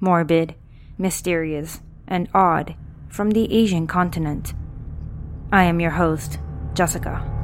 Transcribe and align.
morbid, 0.00 0.54
mysterious, 0.98 1.80
and 2.06 2.28
odd 2.34 2.74
from 3.08 3.30
the 3.30 3.52
Asian 3.52 3.86
continent. 3.86 4.54
I 5.52 5.64
am 5.64 5.80
your 5.80 5.92
host, 5.92 6.38
Jessica. 6.74 7.43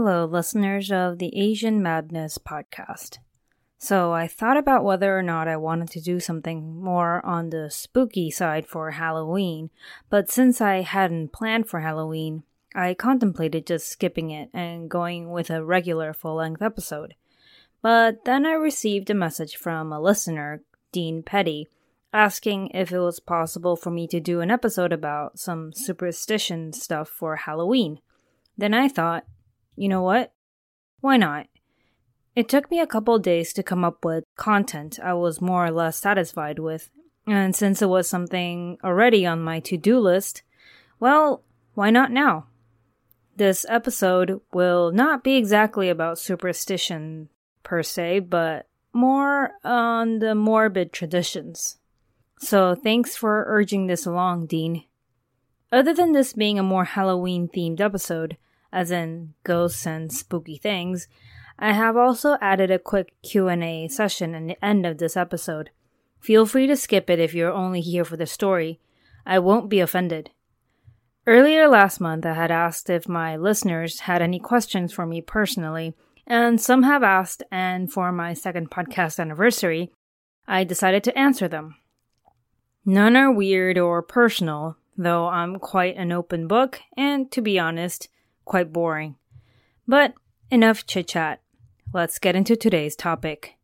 Hello, 0.00 0.26
listeners 0.26 0.92
of 0.92 1.18
the 1.18 1.36
Asian 1.36 1.82
Madness 1.82 2.38
podcast. 2.38 3.18
So, 3.78 4.12
I 4.12 4.28
thought 4.28 4.56
about 4.56 4.84
whether 4.84 5.18
or 5.18 5.24
not 5.24 5.48
I 5.48 5.56
wanted 5.56 5.90
to 5.90 6.00
do 6.00 6.20
something 6.20 6.80
more 6.80 7.20
on 7.26 7.50
the 7.50 7.68
spooky 7.68 8.30
side 8.30 8.64
for 8.64 8.92
Halloween, 8.92 9.70
but 10.08 10.30
since 10.30 10.60
I 10.60 10.82
hadn't 10.82 11.32
planned 11.32 11.68
for 11.68 11.80
Halloween, 11.80 12.44
I 12.76 12.94
contemplated 12.94 13.66
just 13.66 13.88
skipping 13.88 14.30
it 14.30 14.50
and 14.54 14.88
going 14.88 15.32
with 15.32 15.50
a 15.50 15.64
regular 15.64 16.12
full 16.12 16.36
length 16.36 16.62
episode. 16.62 17.16
But 17.82 18.24
then 18.24 18.46
I 18.46 18.52
received 18.52 19.10
a 19.10 19.14
message 19.14 19.56
from 19.56 19.92
a 19.92 20.00
listener, 20.00 20.62
Dean 20.92 21.24
Petty, 21.24 21.66
asking 22.12 22.68
if 22.68 22.92
it 22.92 23.00
was 23.00 23.18
possible 23.18 23.74
for 23.74 23.90
me 23.90 24.06
to 24.06 24.20
do 24.20 24.42
an 24.42 24.52
episode 24.52 24.92
about 24.92 25.40
some 25.40 25.72
superstition 25.72 26.72
stuff 26.72 27.08
for 27.08 27.34
Halloween. 27.34 27.98
Then 28.56 28.74
I 28.74 28.86
thought, 28.86 29.24
you 29.78 29.88
know 29.88 30.02
what? 30.02 30.32
Why 31.00 31.16
not? 31.16 31.46
It 32.34 32.48
took 32.48 32.70
me 32.70 32.80
a 32.80 32.86
couple 32.86 33.18
days 33.18 33.52
to 33.54 33.62
come 33.62 33.84
up 33.84 34.04
with 34.04 34.24
content 34.36 34.98
I 35.02 35.14
was 35.14 35.40
more 35.40 35.66
or 35.66 35.70
less 35.70 35.96
satisfied 35.96 36.58
with, 36.58 36.90
and 37.26 37.54
since 37.54 37.82
it 37.82 37.88
was 37.88 38.08
something 38.08 38.78
already 38.84 39.26
on 39.26 39.42
my 39.42 39.60
to 39.60 39.76
do 39.76 39.98
list, 39.98 40.42
well, 41.00 41.42
why 41.74 41.90
not 41.90 42.10
now? 42.10 42.46
This 43.36 43.64
episode 43.68 44.40
will 44.52 44.90
not 44.90 45.22
be 45.22 45.36
exactly 45.36 45.88
about 45.88 46.18
superstition 46.18 47.28
per 47.62 47.82
se, 47.82 48.20
but 48.20 48.66
more 48.92 49.52
on 49.62 50.18
the 50.18 50.34
morbid 50.34 50.92
traditions. 50.92 51.78
So 52.40 52.74
thanks 52.74 53.16
for 53.16 53.44
urging 53.46 53.86
this 53.86 54.06
along, 54.06 54.46
Dean. 54.46 54.84
Other 55.70 55.92
than 55.92 56.12
this 56.12 56.32
being 56.32 56.58
a 56.58 56.62
more 56.62 56.84
Halloween 56.84 57.48
themed 57.48 57.80
episode, 57.80 58.36
as 58.72 58.90
in 58.90 59.34
ghosts 59.44 59.86
and 59.86 60.12
spooky 60.12 60.56
things, 60.56 61.08
I 61.58 61.72
have 61.72 61.96
also 61.96 62.36
added 62.40 62.70
a 62.70 62.78
quick 62.78 63.14
Q&A 63.22 63.88
session 63.88 64.34
in 64.34 64.46
the 64.46 64.64
end 64.64 64.86
of 64.86 64.98
this 64.98 65.16
episode. 65.16 65.70
Feel 66.20 66.46
free 66.46 66.66
to 66.66 66.76
skip 66.76 67.10
it 67.10 67.18
if 67.18 67.34
you're 67.34 67.52
only 67.52 67.80
here 67.80 68.04
for 68.04 68.16
the 68.16 68.26
story. 68.26 68.80
I 69.26 69.38
won't 69.38 69.68
be 69.68 69.80
offended. 69.80 70.30
Earlier 71.26 71.68
last 71.68 72.00
month, 72.00 72.24
I 72.24 72.32
had 72.34 72.50
asked 72.50 72.88
if 72.88 73.08
my 73.08 73.36
listeners 73.36 74.00
had 74.00 74.22
any 74.22 74.38
questions 74.38 74.92
for 74.92 75.04
me 75.04 75.20
personally, 75.20 75.94
and 76.26 76.60
some 76.60 76.84
have 76.84 77.02
asked, 77.02 77.42
and 77.50 77.92
for 77.92 78.12
my 78.12 78.34
second 78.34 78.70
podcast 78.70 79.18
anniversary, 79.18 79.92
I 80.46 80.64
decided 80.64 81.04
to 81.04 81.18
answer 81.18 81.48
them. 81.48 81.76
None 82.84 83.16
are 83.16 83.30
weird 83.30 83.76
or 83.76 84.00
personal, 84.00 84.78
though 84.96 85.26
I'm 85.26 85.58
quite 85.58 85.96
an 85.96 86.12
open 86.12 86.48
book, 86.48 86.80
and 86.96 87.30
to 87.32 87.42
be 87.42 87.58
honest, 87.58 88.08
quite 88.48 88.72
boring. 88.72 89.16
But 89.86 90.14
enough 90.50 90.86
chit 90.86 91.08
chat. 91.08 91.40
Let's 91.92 92.18
get 92.18 92.34
into 92.34 92.56
today's 92.56 92.96
topic. 92.96 93.54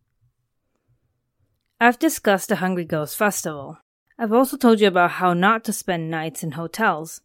I've 1.80 1.98
discussed 1.98 2.48
the 2.48 2.56
Hungry 2.56 2.84
Ghost 2.84 3.16
Festival. 3.16 3.78
I've 4.18 4.32
also 4.32 4.56
told 4.56 4.80
you 4.80 4.86
about 4.86 5.12
how 5.12 5.34
not 5.34 5.64
to 5.64 5.72
spend 5.72 6.10
nights 6.10 6.42
in 6.44 6.52
hotels. 6.52 7.20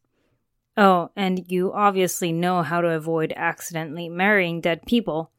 Oh, 0.75 1.11
and 1.15 1.51
you 1.51 1.71
obviously 1.71 2.31
know 2.31 2.63
how 2.63 2.81
to 2.81 2.89
avoid 2.89 3.33
accidentally 3.35 4.09
marrying 4.09 4.59
dead 4.59 4.85
people. 4.85 5.31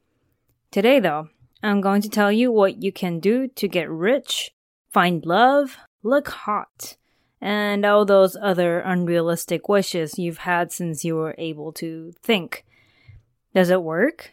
Today, 0.71 1.01
though, 1.01 1.29
I'm 1.63 1.81
going 1.81 2.03
to 2.03 2.09
tell 2.09 2.31
you 2.31 2.53
what 2.53 2.83
you 2.83 2.93
can 2.93 3.21
do 3.21 3.49
to 3.49 3.69
get 3.69 3.91
rich, 3.91 4.53
find 4.91 5.25
love, 5.27 5.79
look 6.03 6.29
hot, 6.29 6.97
and 7.41 7.87
all 7.87 8.05
those 8.05 8.37
other 8.41 8.81
unrealistic 8.81 9.69
wishes 9.69 10.19
you've 10.19 10.39
had 10.39 10.71
since 10.71 11.05
you 11.05 11.17
were 11.17 11.35
able 11.39 11.73
to 11.73 12.13
think. 12.23 12.65
Does 13.55 13.71
it 13.71 13.83
work? 13.83 14.33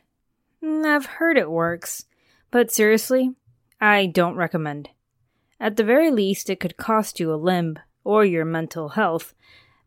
Mm, 0.64 0.86
I've 0.86 1.06
heard 1.06 1.38
it 1.38 1.50
works, 1.50 2.06
but 2.52 2.72
seriously, 2.72 3.32
I 3.80 4.08
don't 4.08 4.36
recommend. 4.36 4.90
At 5.60 5.76
the 5.76 5.84
very 5.84 6.12
least, 6.12 6.50
it 6.50 6.60
could 6.60 6.78
cost 6.78 7.20
you 7.20 7.34
a 7.34 7.36
limb 7.36 7.80
or 8.04 8.26
your 8.26 8.46
mental 8.46 8.90
health, 8.90 9.34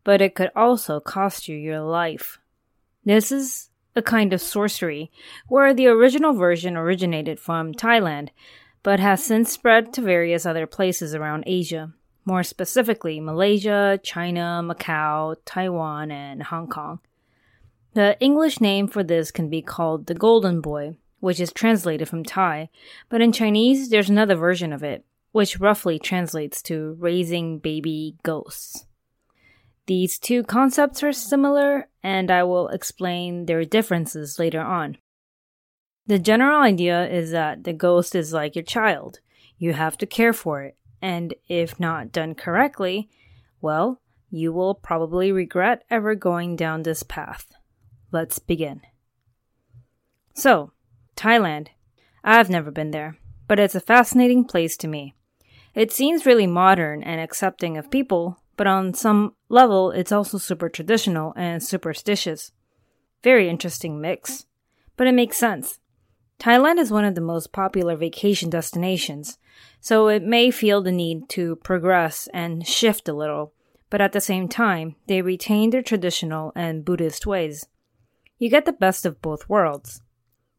but 0.03 0.21
it 0.21 0.35
could 0.35 0.51
also 0.55 0.99
cost 0.99 1.47
you 1.47 1.55
your 1.55 1.81
life. 1.81 2.39
This 3.05 3.31
is 3.31 3.69
a 3.95 4.01
kind 4.01 4.33
of 4.33 4.41
sorcery 4.41 5.11
where 5.47 5.73
the 5.73 5.87
original 5.87 6.33
version 6.33 6.75
originated 6.75 7.39
from 7.39 7.73
Thailand, 7.73 8.29
but 8.83 8.99
has 8.99 9.23
since 9.23 9.51
spread 9.51 9.93
to 9.93 10.01
various 10.01 10.45
other 10.45 10.65
places 10.65 11.13
around 11.13 11.43
Asia 11.45 11.93
more 12.25 12.43
specifically 12.43 13.19
Malaysia, 13.19 13.99
China, 14.03 14.61
Macau, 14.63 15.35
Taiwan, 15.45 16.11
and 16.11 16.43
Hong 16.43 16.67
Kong. 16.67 16.99
The 17.93 18.17
English 18.19 18.61
name 18.61 18.87
for 18.87 19.03
this 19.03 19.31
can 19.31 19.49
be 19.49 19.61
called 19.61 20.05
the 20.05 20.13
Golden 20.13 20.61
Boy, 20.61 20.95
which 21.19 21.39
is 21.39 21.51
translated 21.51 22.07
from 22.07 22.23
Thai, 22.23 22.69
but 23.09 23.21
in 23.21 23.31
Chinese 23.31 23.89
there's 23.89 24.09
another 24.09 24.35
version 24.35 24.71
of 24.71 24.83
it, 24.83 25.03
which 25.31 25.59
roughly 25.59 25.99
translates 25.99 26.61
to 26.63 26.95
raising 26.99 27.59
baby 27.59 28.15
ghosts. 28.23 28.85
These 29.87 30.19
two 30.19 30.43
concepts 30.43 31.03
are 31.03 31.11
similar, 31.11 31.89
and 32.03 32.31
I 32.31 32.43
will 32.43 32.69
explain 32.69 33.45
their 33.45 33.65
differences 33.65 34.39
later 34.39 34.61
on. 34.61 34.97
The 36.07 36.19
general 36.19 36.61
idea 36.61 37.09
is 37.09 37.31
that 37.31 37.63
the 37.63 37.73
ghost 37.73 38.15
is 38.15 38.33
like 38.33 38.55
your 38.55 38.63
child. 38.63 39.19
You 39.57 39.73
have 39.73 39.97
to 39.97 40.05
care 40.05 40.33
for 40.33 40.63
it, 40.63 40.77
and 41.01 41.33
if 41.47 41.79
not 41.79 42.11
done 42.11 42.35
correctly, 42.35 43.09
well, 43.61 44.01
you 44.29 44.53
will 44.53 44.75
probably 44.75 45.31
regret 45.31 45.83
ever 45.89 46.15
going 46.15 46.55
down 46.55 46.83
this 46.83 47.03
path. 47.03 47.51
Let's 48.11 48.39
begin. 48.39 48.81
So, 50.33 50.71
Thailand. 51.15 51.67
I've 52.23 52.49
never 52.49 52.71
been 52.71 52.91
there, 52.91 53.17
but 53.47 53.59
it's 53.59 53.75
a 53.75 53.81
fascinating 53.81 54.45
place 54.45 54.77
to 54.77 54.87
me. 54.87 55.15
It 55.73 55.91
seems 55.91 56.25
really 56.25 56.47
modern 56.47 57.01
and 57.03 57.19
accepting 57.19 57.77
of 57.77 57.89
people, 57.89 58.39
but 58.57 58.67
on 58.67 58.93
some 58.93 59.35
level, 59.49 59.91
it's 59.91 60.11
also 60.11 60.37
super 60.37 60.69
traditional 60.69 61.33
and 61.35 61.63
superstitious. 61.63 62.51
Very 63.23 63.49
interesting 63.49 63.99
mix. 63.99 64.45
But 64.97 65.07
it 65.07 65.13
makes 65.13 65.37
sense. 65.37 65.79
Thailand 66.41 66.79
is 66.79 66.91
one 66.91 67.05
of 67.05 67.13
the 67.13 67.21
most 67.21 67.51
popular 67.51 67.95
vacation 67.95 68.49
destinations, 68.49 69.37
so 69.79 70.07
it 70.07 70.23
may 70.23 70.49
feel 70.49 70.81
the 70.81 70.91
need 70.91 71.29
to 71.29 71.57
progress 71.57 72.27
and 72.33 72.65
shift 72.65 73.07
a 73.07 73.13
little, 73.13 73.53
but 73.91 74.01
at 74.01 74.11
the 74.11 74.19
same 74.19 74.47
time, 74.47 74.95
they 75.05 75.21
retain 75.21 75.69
their 75.69 75.83
traditional 75.83 76.51
and 76.55 76.83
Buddhist 76.83 77.27
ways. 77.27 77.67
You 78.39 78.49
get 78.49 78.65
the 78.65 78.73
best 78.73 79.05
of 79.05 79.21
both 79.21 79.49
worlds. 79.49 80.01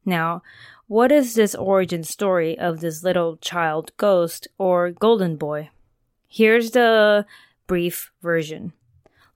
Now, 0.05 0.43
what 0.87 1.11
is 1.11 1.35
this 1.35 1.53
origin 1.57 2.05
story 2.05 2.57
of 2.57 2.79
this 2.79 3.03
little 3.03 3.37
child 3.39 3.91
ghost 3.97 4.47
or 4.59 4.93
golden 4.93 5.35
boy? 5.35 5.71
Here's 6.29 6.71
the 6.71 7.27
brief 7.67 8.13
version. 8.23 8.73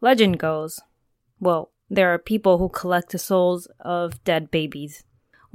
Legend 0.00 0.38
goes, 0.38 0.78
well, 1.40 1.72
there 1.90 2.14
are 2.14 2.18
people 2.18 2.58
who 2.58 2.68
collect 2.68 3.10
the 3.10 3.18
souls 3.18 3.66
of 3.80 4.22
dead 4.22 4.52
babies. 4.52 5.02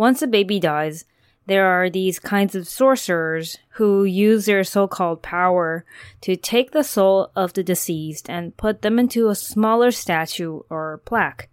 Once 0.01 0.23
a 0.23 0.25
baby 0.25 0.59
dies, 0.59 1.05
there 1.45 1.67
are 1.67 1.87
these 1.87 2.17
kinds 2.17 2.55
of 2.55 2.67
sorcerers 2.67 3.59
who 3.73 4.03
use 4.03 4.47
their 4.47 4.63
so 4.63 4.87
called 4.87 5.21
power 5.21 5.85
to 6.21 6.35
take 6.35 6.71
the 6.71 6.83
soul 6.83 7.29
of 7.35 7.53
the 7.53 7.61
deceased 7.61 8.27
and 8.27 8.57
put 8.57 8.81
them 8.81 8.97
into 8.97 9.29
a 9.29 9.35
smaller 9.35 9.91
statue 9.91 10.61
or 10.71 11.03
plaque. 11.05 11.49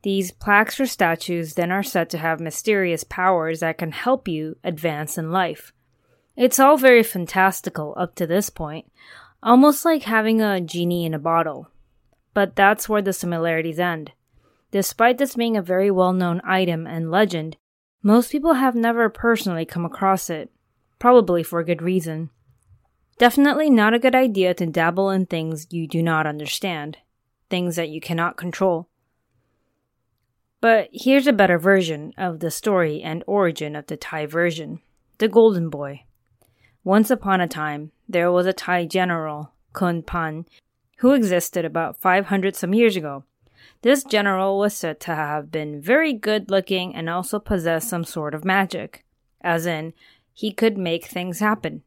These 0.00 0.32
plaques 0.32 0.80
or 0.80 0.86
statues 0.86 1.52
then 1.52 1.70
are 1.70 1.82
said 1.82 2.08
to 2.08 2.16
have 2.16 2.40
mysterious 2.40 3.04
powers 3.04 3.60
that 3.60 3.76
can 3.76 3.92
help 3.92 4.26
you 4.26 4.56
advance 4.64 5.18
in 5.18 5.30
life. 5.30 5.74
It's 6.34 6.58
all 6.58 6.78
very 6.78 7.02
fantastical 7.02 7.92
up 7.98 8.14
to 8.14 8.26
this 8.26 8.48
point, 8.48 8.90
almost 9.42 9.84
like 9.84 10.04
having 10.04 10.40
a 10.40 10.62
genie 10.62 11.04
in 11.04 11.12
a 11.12 11.18
bottle. 11.18 11.68
But 12.32 12.56
that's 12.56 12.88
where 12.88 13.02
the 13.02 13.12
similarities 13.12 13.78
end. 13.78 14.12
Despite 14.70 15.18
this 15.18 15.34
being 15.34 15.58
a 15.58 15.60
very 15.60 15.90
well 15.90 16.14
known 16.14 16.40
item 16.42 16.86
and 16.86 17.10
legend, 17.10 17.58
most 18.02 18.32
people 18.32 18.54
have 18.54 18.74
never 18.74 19.08
personally 19.08 19.64
come 19.64 19.84
across 19.84 20.28
it, 20.28 20.50
probably 20.98 21.42
for 21.42 21.60
a 21.60 21.64
good 21.64 21.82
reason. 21.82 22.30
Definitely 23.18 23.70
not 23.70 23.94
a 23.94 23.98
good 23.98 24.14
idea 24.14 24.54
to 24.54 24.66
dabble 24.66 25.10
in 25.10 25.26
things 25.26 25.68
you 25.70 25.86
do 25.86 26.02
not 26.02 26.26
understand, 26.26 26.98
things 27.48 27.76
that 27.76 27.90
you 27.90 28.00
cannot 28.00 28.36
control. 28.36 28.88
But 30.60 30.88
here's 30.92 31.26
a 31.26 31.32
better 31.32 31.58
version 31.58 32.12
of 32.16 32.40
the 32.40 32.50
story 32.50 33.02
and 33.02 33.24
origin 33.26 33.76
of 33.76 33.86
the 33.86 33.96
Thai 33.96 34.26
version 34.26 34.80
The 35.18 35.28
Golden 35.28 35.70
Boy. 35.70 36.04
Once 36.84 37.10
upon 37.10 37.40
a 37.40 37.46
time, 37.46 37.92
there 38.08 38.32
was 38.32 38.46
a 38.46 38.52
Thai 38.52 38.86
general, 38.86 39.52
Khun 39.72 40.04
Phaen, 40.04 40.46
who 40.98 41.12
existed 41.12 41.64
about 41.64 42.00
500 42.00 42.56
some 42.56 42.74
years 42.74 42.96
ago. 42.96 43.24
This 43.82 44.04
general 44.04 44.58
was 44.58 44.74
said 44.76 45.00
to 45.00 45.14
have 45.14 45.50
been 45.50 45.80
very 45.80 46.12
good 46.12 46.50
looking 46.50 46.94
and 46.94 47.10
also 47.10 47.40
possessed 47.40 47.88
some 47.88 48.04
sort 48.04 48.32
of 48.34 48.44
magic, 48.44 49.04
as 49.40 49.66
in, 49.66 49.92
he 50.32 50.52
could 50.52 50.78
make 50.78 51.06
things 51.06 51.40
happen. 51.40 51.82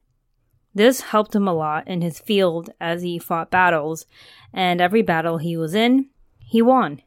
This 0.73 0.99
helped 1.01 1.33
him 1.33 1.47
a 1.47 1.53
lot 1.53 1.87
in 1.87 2.01
his 2.01 2.19
field 2.19 2.69
as 2.81 3.01
he 3.01 3.17
fought 3.17 3.49
battles, 3.49 4.05
and 4.53 4.81
every 4.81 5.01
battle 5.01 5.37
he 5.37 5.55
was 5.55 5.73
in, 5.73 6.09
he 6.39 6.61
won. 6.61 7.01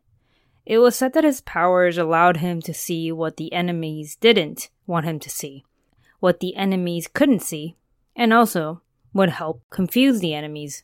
It 0.64 0.78
was 0.78 0.96
said 0.96 1.12
that 1.12 1.24
his 1.24 1.42
powers 1.42 1.98
allowed 1.98 2.38
him 2.38 2.62
to 2.62 2.72
see 2.72 3.12
what 3.12 3.36
the 3.36 3.52
enemies 3.52 4.16
didn't 4.16 4.70
want 4.86 5.04
him 5.04 5.18
to 5.20 5.28
see, 5.28 5.64
what 6.20 6.40
the 6.40 6.56
enemies 6.56 7.08
couldn't 7.12 7.42
see, 7.42 7.76
and 8.16 8.32
also 8.32 8.80
would 9.12 9.30
help 9.30 9.62
confuse 9.68 10.20
the 10.20 10.32
enemies. 10.34 10.82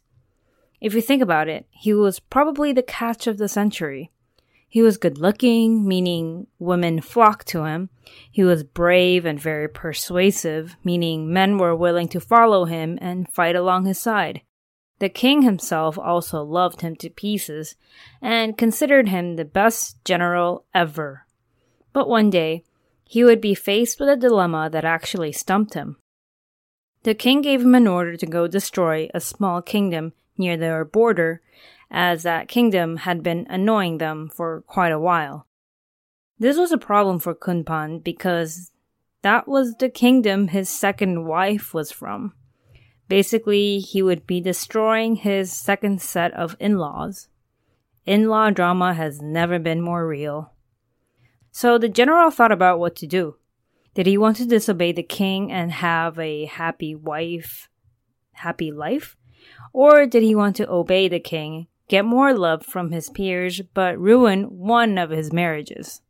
If 0.85 0.93
you 0.93 1.01
think 1.01 1.23
about 1.23 1.49
it, 1.49 1.65
he 1.71 1.95
was 1.95 2.21
probably 2.21 2.71
the 2.71 2.83
catch 2.83 3.27
of 3.27 3.39
the 3.39 3.49
century. 3.49 4.11
He 4.69 4.83
was 4.83 4.99
good 4.99 5.17
looking, 5.17 5.89
meaning 5.89 6.47
women 6.59 7.01
flocked 7.01 7.47
to 7.49 7.65
him. 7.65 7.89
He 8.31 8.45
was 8.45 8.65
brave 8.65 9.25
and 9.25 9.41
very 9.41 9.67
persuasive, 9.67 10.77
meaning 10.85 11.33
men 11.33 11.57
were 11.57 11.75
willing 11.75 12.09
to 12.09 12.21
follow 12.21 12.67
him 12.67 12.99
and 13.01 13.33
fight 13.33 13.57
along 13.57 13.87
his 13.87 13.99
side. 13.99 14.43
The 14.99 15.09
king 15.09 15.41
himself 15.41 15.99
also 15.99 16.43
loved 16.43 16.83
him 16.83 16.97
to 16.97 17.09
pieces 17.09 17.77
and 18.21 18.59
considered 18.59 19.09
him 19.09 19.37
the 19.37 19.47
best 19.47 20.05
general 20.05 20.67
ever. 20.75 21.25
But 21.95 22.11
one 22.11 22.29
day, 22.29 22.63
he 23.05 23.25
would 23.25 23.41
be 23.41 23.55
faced 23.55 23.99
with 23.99 24.11
a 24.11 24.17
dilemma 24.17 24.69
that 24.71 24.85
actually 24.85 25.33
stumped 25.33 25.73
him. 25.73 25.97
The 27.05 27.15
king 27.15 27.41
gave 27.41 27.63
him 27.63 27.75
an 27.75 27.87
order 27.87 28.19
to 28.19 28.27
go 28.27 28.47
destroy 28.47 29.09
a 29.15 29.21
small 29.21 29.63
kingdom 29.63 30.13
near 30.37 30.57
their 30.57 30.85
border, 30.85 31.41
as 31.91 32.23
that 32.23 32.49
kingdom 32.49 32.99
had 32.99 33.23
been 33.23 33.47
annoying 33.49 33.99
them 33.99 34.29
for 34.29 34.63
quite 34.67 34.93
a 34.93 34.99
while. 34.99 35.47
This 36.39 36.57
was 36.57 36.73
a 36.73 36.79
problem 36.79 37.19
for 37.19 37.35
Khun 37.35 37.65
Phaen 37.65 38.03
because 38.03 38.73
that 39.23 39.47
was 39.47 39.75
the 39.77 39.89
kingdom 39.89 40.49
his 40.49 40.69
second 40.69 41.27
wife 41.27 41.73
was 41.73 41.91
from. 41.91 42.35
Basically, 43.09 43.79
he 43.79 44.03
would 44.03 44.27
be 44.27 44.41
destroying 44.41 45.17
his 45.17 45.53
second 45.53 46.01
set 46.03 46.33
of 46.33 46.57
in 46.59 46.79
laws. 46.79 47.29
In 48.07 48.29
law 48.29 48.51
drama 48.51 48.95
has 48.95 49.23
never 49.23 49.59
been 49.59 49.81
more 49.81 50.07
real. 50.07 50.53
So 51.51 51.79
the 51.79 51.89
general 51.89 52.31
thought 52.31 52.53
about 52.53 52.79
what 52.79 52.97
to 52.97 53.07
do. 53.07 53.37
Did 53.95 54.07
he 54.07 54.19
want 54.19 54.39
to 54.39 54.47
disobey 54.47 54.93
the 54.93 55.03
king 55.05 55.53
and 55.53 55.71
have 55.71 56.19
a 56.19 56.47
happy 56.47 56.95
wife, 56.95 57.69
happy 58.33 58.73
life? 58.73 59.17
Or 59.75 60.07
did 60.07 60.23
he 60.23 60.37
want 60.37 60.55
to 60.57 60.71
obey 60.71 61.09
the 61.09 61.19
king, 61.19 61.67
get 61.89 62.05
more 62.05 62.33
love 62.33 62.65
from 62.65 62.93
his 62.93 63.11
peers, 63.11 63.61
but 63.75 63.99
ruin 63.99 64.45
one 64.45 64.97
of 64.97 65.11
his 65.11 65.33
marriages? 65.33 66.01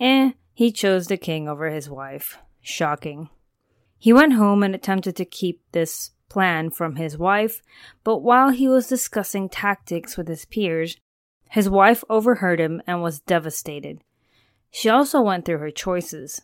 Eh, 0.00 0.32
he 0.52 0.72
chose 0.72 1.06
the 1.06 1.16
king 1.16 1.48
over 1.48 1.70
his 1.70 1.88
wife. 1.88 2.36
Shocking. 2.60 3.30
He 3.96 4.12
went 4.12 4.32
home 4.32 4.64
and 4.64 4.74
attempted 4.74 5.14
to 5.16 5.24
keep 5.24 5.62
this 5.70 6.10
plan 6.28 6.70
from 6.70 6.96
his 6.96 7.16
wife, 7.16 7.62
but 8.02 8.18
while 8.18 8.50
he 8.50 8.66
was 8.66 8.88
discussing 8.88 9.48
tactics 9.48 10.16
with 10.16 10.26
his 10.26 10.44
peers, 10.44 10.96
his 11.50 11.70
wife 11.70 12.02
overheard 12.10 12.58
him 12.58 12.82
and 12.88 13.00
was 13.00 13.20
devastated. 13.20 14.02
She 14.72 14.88
also 14.88 15.20
went 15.20 15.44
through 15.44 15.58
her 15.58 15.70
choices. 15.70 16.42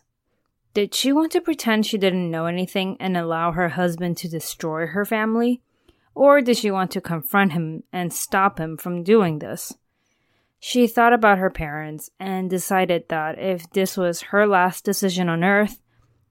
Did 0.73 0.95
she 0.95 1.11
want 1.11 1.33
to 1.33 1.41
pretend 1.41 1.85
she 1.85 1.97
didn't 1.97 2.31
know 2.31 2.45
anything 2.45 2.95
and 3.01 3.17
allow 3.17 3.51
her 3.51 3.69
husband 3.69 4.15
to 4.17 4.29
destroy 4.29 4.87
her 4.87 5.03
family? 5.03 5.61
Or 6.15 6.41
did 6.41 6.57
she 6.57 6.71
want 6.71 6.91
to 6.91 7.01
confront 7.01 7.51
him 7.51 7.83
and 7.91 8.11
stop 8.11 8.59
him 8.59 8.77
from 8.77 9.03
doing 9.03 9.39
this? 9.39 9.73
She 10.59 10.87
thought 10.87 11.13
about 11.13 11.37
her 11.37 11.51
parents 11.51 12.09
and 12.19 12.49
decided 12.49 13.09
that 13.09 13.37
if 13.37 13.69
this 13.71 13.97
was 13.97 14.23
her 14.23 14.47
last 14.47 14.85
decision 14.85 15.29
on 15.29 15.43
earth, 15.43 15.81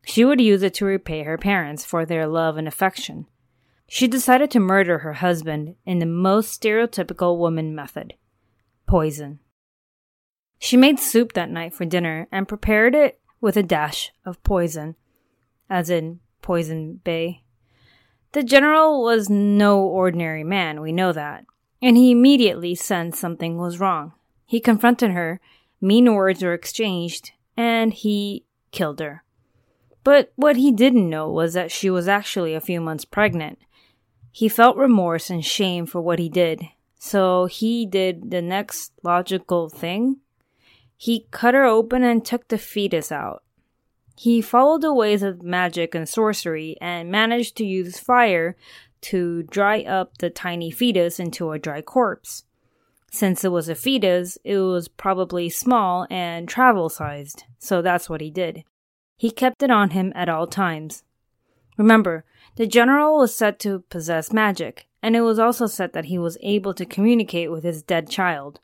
she 0.04 0.24
would 0.24 0.40
use 0.40 0.62
it 0.62 0.74
to 0.74 0.84
repay 0.84 1.22
her 1.22 1.38
parents 1.38 1.84
for 1.84 2.04
their 2.04 2.26
love 2.26 2.56
and 2.56 2.66
affection. 2.66 3.26
She 3.86 4.08
decided 4.08 4.50
to 4.50 4.60
murder 4.60 4.98
her 4.98 5.12
husband 5.12 5.76
in 5.86 5.98
the 5.98 6.06
most 6.06 6.60
stereotypical 6.60 7.38
woman 7.38 7.74
method 7.74 8.14
poison. 8.86 9.38
She 10.58 10.76
made 10.76 10.98
soup 10.98 11.32
that 11.34 11.50
night 11.50 11.74
for 11.74 11.84
dinner 11.84 12.26
and 12.32 12.48
prepared 12.48 12.94
it 12.94 13.20
with 13.40 13.56
a 13.56 13.62
dash 13.62 14.12
of 14.24 14.42
poison, 14.42 14.96
as 15.68 15.90
in 15.90 16.20
Poison 16.42 17.00
Bay. 17.04 17.43
The 18.34 18.42
general 18.42 19.00
was 19.00 19.30
no 19.30 19.78
ordinary 19.78 20.42
man, 20.42 20.80
we 20.80 20.90
know 20.90 21.12
that, 21.12 21.44
and 21.80 21.96
he 21.96 22.10
immediately 22.10 22.74
sensed 22.74 23.20
something 23.20 23.58
was 23.58 23.78
wrong. 23.78 24.12
He 24.44 24.58
confronted 24.58 25.12
her, 25.12 25.40
mean 25.80 26.12
words 26.12 26.42
were 26.42 26.52
exchanged, 26.52 27.30
and 27.56 27.94
he 27.94 28.44
killed 28.72 28.98
her. 28.98 29.22
But 30.02 30.32
what 30.34 30.56
he 30.56 30.72
didn't 30.72 31.08
know 31.08 31.30
was 31.30 31.54
that 31.54 31.70
she 31.70 31.88
was 31.90 32.08
actually 32.08 32.54
a 32.54 32.60
few 32.60 32.80
months 32.80 33.04
pregnant. 33.04 33.60
He 34.32 34.48
felt 34.48 34.76
remorse 34.76 35.30
and 35.30 35.44
shame 35.44 35.86
for 35.86 36.00
what 36.00 36.18
he 36.18 36.28
did, 36.28 36.64
so 36.98 37.46
he 37.46 37.86
did 37.86 38.32
the 38.32 38.42
next 38.42 38.94
logical 39.04 39.68
thing. 39.68 40.16
He 40.96 41.28
cut 41.30 41.54
her 41.54 41.64
open 41.64 42.02
and 42.02 42.24
took 42.24 42.48
the 42.48 42.58
fetus 42.58 43.12
out. 43.12 43.43
He 44.16 44.40
followed 44.40 44.82
the 44.82 44.94
ways 44.94 45.22
of 45.22 45.42
magic 45.42 45.94
and 45.94 46.08
sorcery 46.08 46.76
and 46.80 47.10
managed 47.10 47.56
to 47.56 47.66
use 47.66 47.98
fire 47.98 48.56
to 49.02 49.42
dry 49.42 49.82
up 49.82 50.18
the 50.18 50.30
tiny 50.30 50.70
fetus 50.70 51.18
into 51.18 51.50
a 51.50 51.58
dry 51.58 51.82
corpse. 51.82 52.44
Since 53.10 53.44
it 53.44 53.52
was 53.52 53.68
a 53.68 53.74
fetus, 53.74 54.38
it 54.44 54.58
was 54.58 54.88
probably 54.88 55.48
small 55.48 56.06
and 56.10 56.48
travel 56.48 56.88
sized, 56.88 57.44
so 57.58 57.82
that's 57.82 58.08
what 58.08 58.20
he 58.20 58.30
did. 58.30 58.64
He 59.16 59.30
kept 59.30 59.62
it 59.62 59.70
on 59.70 59.90
him 59.90 60.12
at 60.14 60.28
all 60.28 60.46
times. 60.46 61.04
Remember, 61.76 62.24
the 62.56 62.66
general 62.66 63.18
was 63.18 63.34
said 63.34 63.58
to 63.60 63.80
possess 63.90 64.32
magic, 64.32 64.86
and 65.02 65.14
it 65.14 65.20
was 65.20 65.38
also 65.38 65.66
said 65.66 65.92
that 65.92 66.06
he 66.06 66.18
was 66.18 66.38
able 66.40 66.74
to 66.74 66.86
communicate 66.86 67.50
with 67.50 67.64
his 67.64 67.82
dead 67.82 68.08
child. 68.08 68.60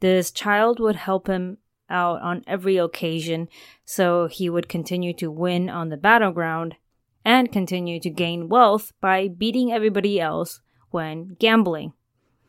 This 0.00 0.30
child 0.30 0.80
would 0.80 0.96
help 0.96 1.26
him 1.26 1.58
out 1.90 2.20
on 2.22 2.44
every 2.46 2.76
occasion, 2.76 3.48
so 3.84 4.26
he 4.26 4.48
would 4.50 4.68
continue 4.68 5.12
to 5.14 5.30
win 5.30 5.68
on 5.68 5.88
the 5.88 5.96
battleground 5.96 6.76
and 7.24 7.52
continue 7.52 8.00
to 8.00 8.10
gain 8.10 8.48
wealth 8.48 8.92
by 9.00 9.28
beating 9.28 9.72
everybody 9.72 10.20
else 10.20 10.60
when 10.90 11.36
gambling, 11.38 11.92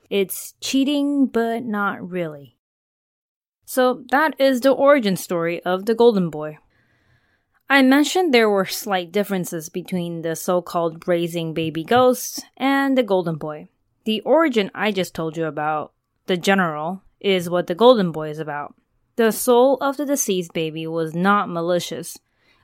It's 0.09 0.53
cheating, 0.61 1.27
but 1.27 1.63
not 1.63 2.07
really. 2.07 2.57
So 3.65 4.03
that 4.09 4.39
is 4.39 4.61
the 4.61 4.71
origin 4.71 5.15
story 5.15 5.61
of 5.63 5.85
the 5.85 5.93
Golden 5.93 6.29
Boy. 6.29 6.57
I 7.69 7.83
mentioned 7.83 8.33
there 8.33 8.49
were 8.49 8.65
slight 8.65 9.11
differences 9.11 9.69
between 9.69 10.23
the 10.23 10.35
so 10.35 10.61
called 10.61 11.07
raising 11.07 11.53
baby 11.53 11.83
ghosts 11.83 12.41
and 12.57 12.97
the 12.97 13.03
Golden 13.03 13.35
Boy. 13.35 13.67
The 14.05 14.21
origin 14.21 14.71
I 14.73 14.91
just 14.91 15.13
told 15.13 15.37
you 15.37 15.45
about, 15.45 15.93
the 16.25 16.37
general, 16.37 17.03
is 17.19 17.47
what 17.49 17.67
the 17.67 17.75
Golden 17.75 18.11
Boy 18.11 18.29
is 18.31 18.39
about. 18.39 18.73
The 19.19 19.33
soul 19.33 19.77
of 19.81 19.97
the 19.97 20.05
deceased 20.05 20.53
baby 20.53 20.87
was 20.87 21.13
not 21.13 21.49
malicious. 21.49 22.17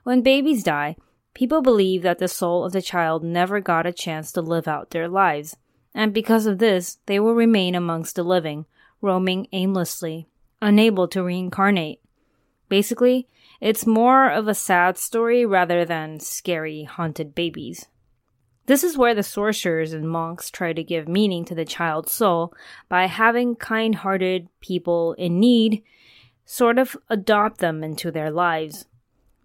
When 0.03 0.21
babies 0.21 0.63
die, 0.63 0.95
people 1.33 1.62
believe 1.62 2.01
that 2.03 2.17
the 2.17 2.29
soul 2.29 2.63
of 2.63 2.71
the 2.71 2.81
child 2.81 3.25
never 3.25 3.59
got 3.59 3.85
a 3.85 3.91
chance 3.91 4.31
to 4.31 4.41
live 4.41 4.65
out 4.65 4.91
their 4.91 5.09
lives, 5.09 5.57
and 5.93 6.13
because 6.13 6.45
of 6.45 6.59
this, 6.59 7.00
they 7.07 7.19
will 7.19 7.35
remain 7.35 7.75
amongst 7.75 8.15
the 8.15 8.24
living, 8.24 8.67
roaming 9.01 9.50
aimlessly, 9.51 10.29
unable 10.62 11.09
to 11.09 11.24
reincarnate. 11.24 12.00
Basically, 12.69 13.27
it's 13.59 13.85
more 13.85 14.29
of 14.29 14.47
a 14.47 14.55
sad 14.55 14.97
story 14.97 15.45
rather 15.45 15.83
than 15.83 16.21
scary 16.21 16.85
haunted 16.85 17.35
babies. 17.35 17.88
This 18.65 18.81
is 18.85 18.97
where 18.97 19.13
the 19.13 19.24
sorcerers 19.24 19.91
and 19.91 20.09
monks 20.09 20.50
try 20.50 20.71
to 20.71 20.85
give 20.85 21.09
meaning 21.09 21.43
to 21.43 21.53
the 21.53 21.65
child's 21.65 22.13
soul 22.13 22.53
by 22.88 23.07
having 23.07 23.57
kind 23.57 23.93
hearted 23.93 24.47
people 24.62 25.15
in 25.17 25.38
need 25.41 25.83
sort 26.46 26.78
of 26.78 26.96
adopt 27.10 27.58
them 27.58 27.84
into 27.84 28.12
their 28.12 28.32
lives. 28.32 28.86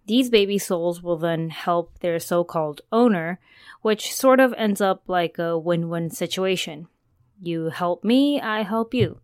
These 0.05 0.29
baby 0.29 0.57
souls 0.57 1.01
will 1.01 1.17
then 1.17 1.49
help 1.49 1.99
their 1.99 2.19
so 2.19 2.43
called 2.43 2.81
owner, 2.91 3.39
which 3.81 4.13
sort 4.13 4.39
of 4.39 4.53
ends 4.57 4.81
up 4.81 5.03
like 5.07 5.37
a 5.37 5.57
win 5.57 5.89
win 5.89 6.09
situation. 6.09 6.87
You 7.41 7.69
help 7.69 8.03
me, 8.03 8.39
I 8.39 8.61
help 8.63 8.93
you. 8.93 9.19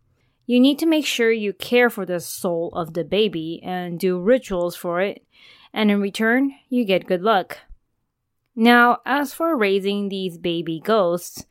You 0.46 0.60
need 0.60 0.78
to 0.78 0.86
make 0.86 1.06
sure 1.06 1.30
you 1.30 1.52
care 1.52 1.90
for 1.90 2.06
the 2.06 2.20
soul 2.20 2.70
of 2.74 2.94
the 2.94 3.04
baby 3.04 3.60
and 3.62 4.00
do 4.00 4.18
rituals 4.18 4.74
for 4.74 5.00
it, 5.00 5.24
and 5.72 5.90
in 5.90 6.00
return, 6.00 6.54
you 6.68 6.84
get 6.84 7.06
good 7.06 7.22
luck. 7.22 7.58
Now, 8.56 8.98
as 9.04 9.34
for 9.34 9.56
raising 9.56 10.08
these 10.08 10.38
baby 10.38 10.80
ghosts, 10.82 11.46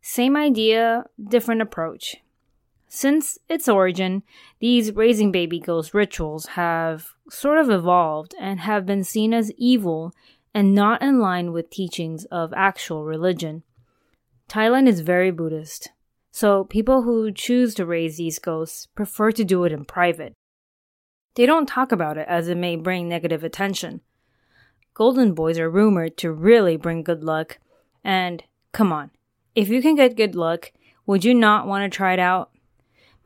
same 0.00 0.36
idea, 0.36 1.04
different 1.22 1.60
approach. 1.60 2.16
Since 2.96 3.38
its 3.46 3.68
origin, 3.68 4.22
these 4.58 4.90
raising 4.90 5.30
baby 5.30 5.60
ghost 5.60 5.92
rituals 5.92 6.46
have 6.56 7.10
sort 7.28 7.58
of 7.58 7.68
evolved 7.68 8.34
and 8.40 8.60
have 8.60 8.86
been 8.86 9.04
seen 9.04 9.34
as 9.34 9.52
evil 9.58 10.14
and 10.54 10.74
not 10.74 11.02
in 11.02 11.20
line 11.20 11.52
with 11.52 11.68
teachings 11.68 12.24
of 12.30 12.54
actual 12.56 13.04
religion. 13.04 13.64
Thailand 14.48 14.88
is 14.88 15.00
very 15.00 15.30
Buddhist. 15.30 15.90
So 16.30 16.64
people 16.64 17.02
who 17.02 17.30
choose 17.32 17.74
to 17.74 17.84
raise 17.84 18.16
these 18.16 18.38
ghosts 18.38 18.86
prefer 18.86 19.30
to 19.30 19.44
do 19.44 19.64
it 19.64 19.72
in 19.72 19.84
private. 19.84 20.32
They 21.34 21.44
don't 21.44 21.68
talk 21.68 21.92
about 21.92 22.16
it 22.16 22.26
as 22.26 22.48
it 22.48 22.56
may 22.56 22.76
bring 22.76 23.10
negative 23.10 23.44
attention. 23.44 24.00
Golden 24.94 25.34
boys 25.34 25.58
are 25.58 25.68
rumored 25.68 26.16
to 26.16 26.32
really 26.32 26.78
bring 26.78 27.02
good 27.02 27.22
luck, 27.22 27.58
and 28.02 28.42
come 28.72 28.90
on, 28.90 29.10
if 29.54 29.68
you 29.68 29.82
can 29.82 29.96
get 29.96 30.16
good 30.16 30.34
luck, 30.34 30.72
would 31.04 31.26
you 31.26 31.34
not 31.34 31.66
want 31.66 31.84
to 31.84 31.94
try 31.94 32.14
it 32.14 32.18
out? 32.18 32.52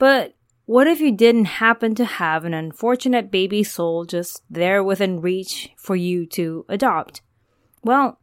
But 0.01 0.35
what 0.65 0.87
if 0.87 0.99
you 0.99 1.13
didn't 1.13 1.45
happen 1.45 1.95
to 1.97 2.07
have 2.07 2.47
an 2.47 2.55
unfortunate 2.55 3.31
baby 3.31 3.63
soul 3.63 4.07
just 4.07 4.43
there 4.49 4.83
within 4.83 5.21
reach 5.21 5.69
for 5.77 5.95
you 5.95 6.25
to 6.29 6.65
adopt? 6.71 7.21
Well, 7.85 8.19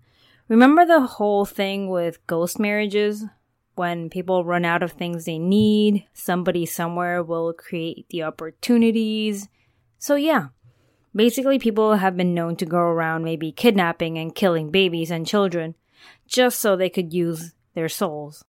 remember 0.47 0.87
the 0.87 1.01
whole 1.01 1.45
thing 1.45 1.87
with 1.87 2.25
ghost 2.25 2.59
marriages 2.59 3.25
when 3.75 4.09
people 4.09 4.43
run 4.43 4.65
out 4.65 4.81
of 4.81 4.93
things 4.93 5.25
they 5.25 5.37
need, 5.37 6.07
somebody 6.13 6.65
somewhere 6.65 7.21
will 7.21 7.53
create 7.53 8.07
the 8.09 8.23
opportunities. 8.23 9.47
So, 9.99 10.15
yeah, 10.15 10.47
basically, 11.13 11.59
people 11.59 11.97
have 11.97 12.17
been 12.17 12.33
known 12.33 12.55
to 12.55 12.65
go 12.65 12.79
around 12.79 13.23
maybe 13.23 13.51
kidnapping 13.51 14.17
and 14.17 14.33
killing 14.33 14.71
babies 14.71 15.11
and 15.11 15.27
children 15.27 15.75
just 16.27 16.59
so 16.59 16.75
they 16.75 16.89
could 16.89 17.13
use 17.13 17.53
their 17.75 17.87
souls. 17.87 18.43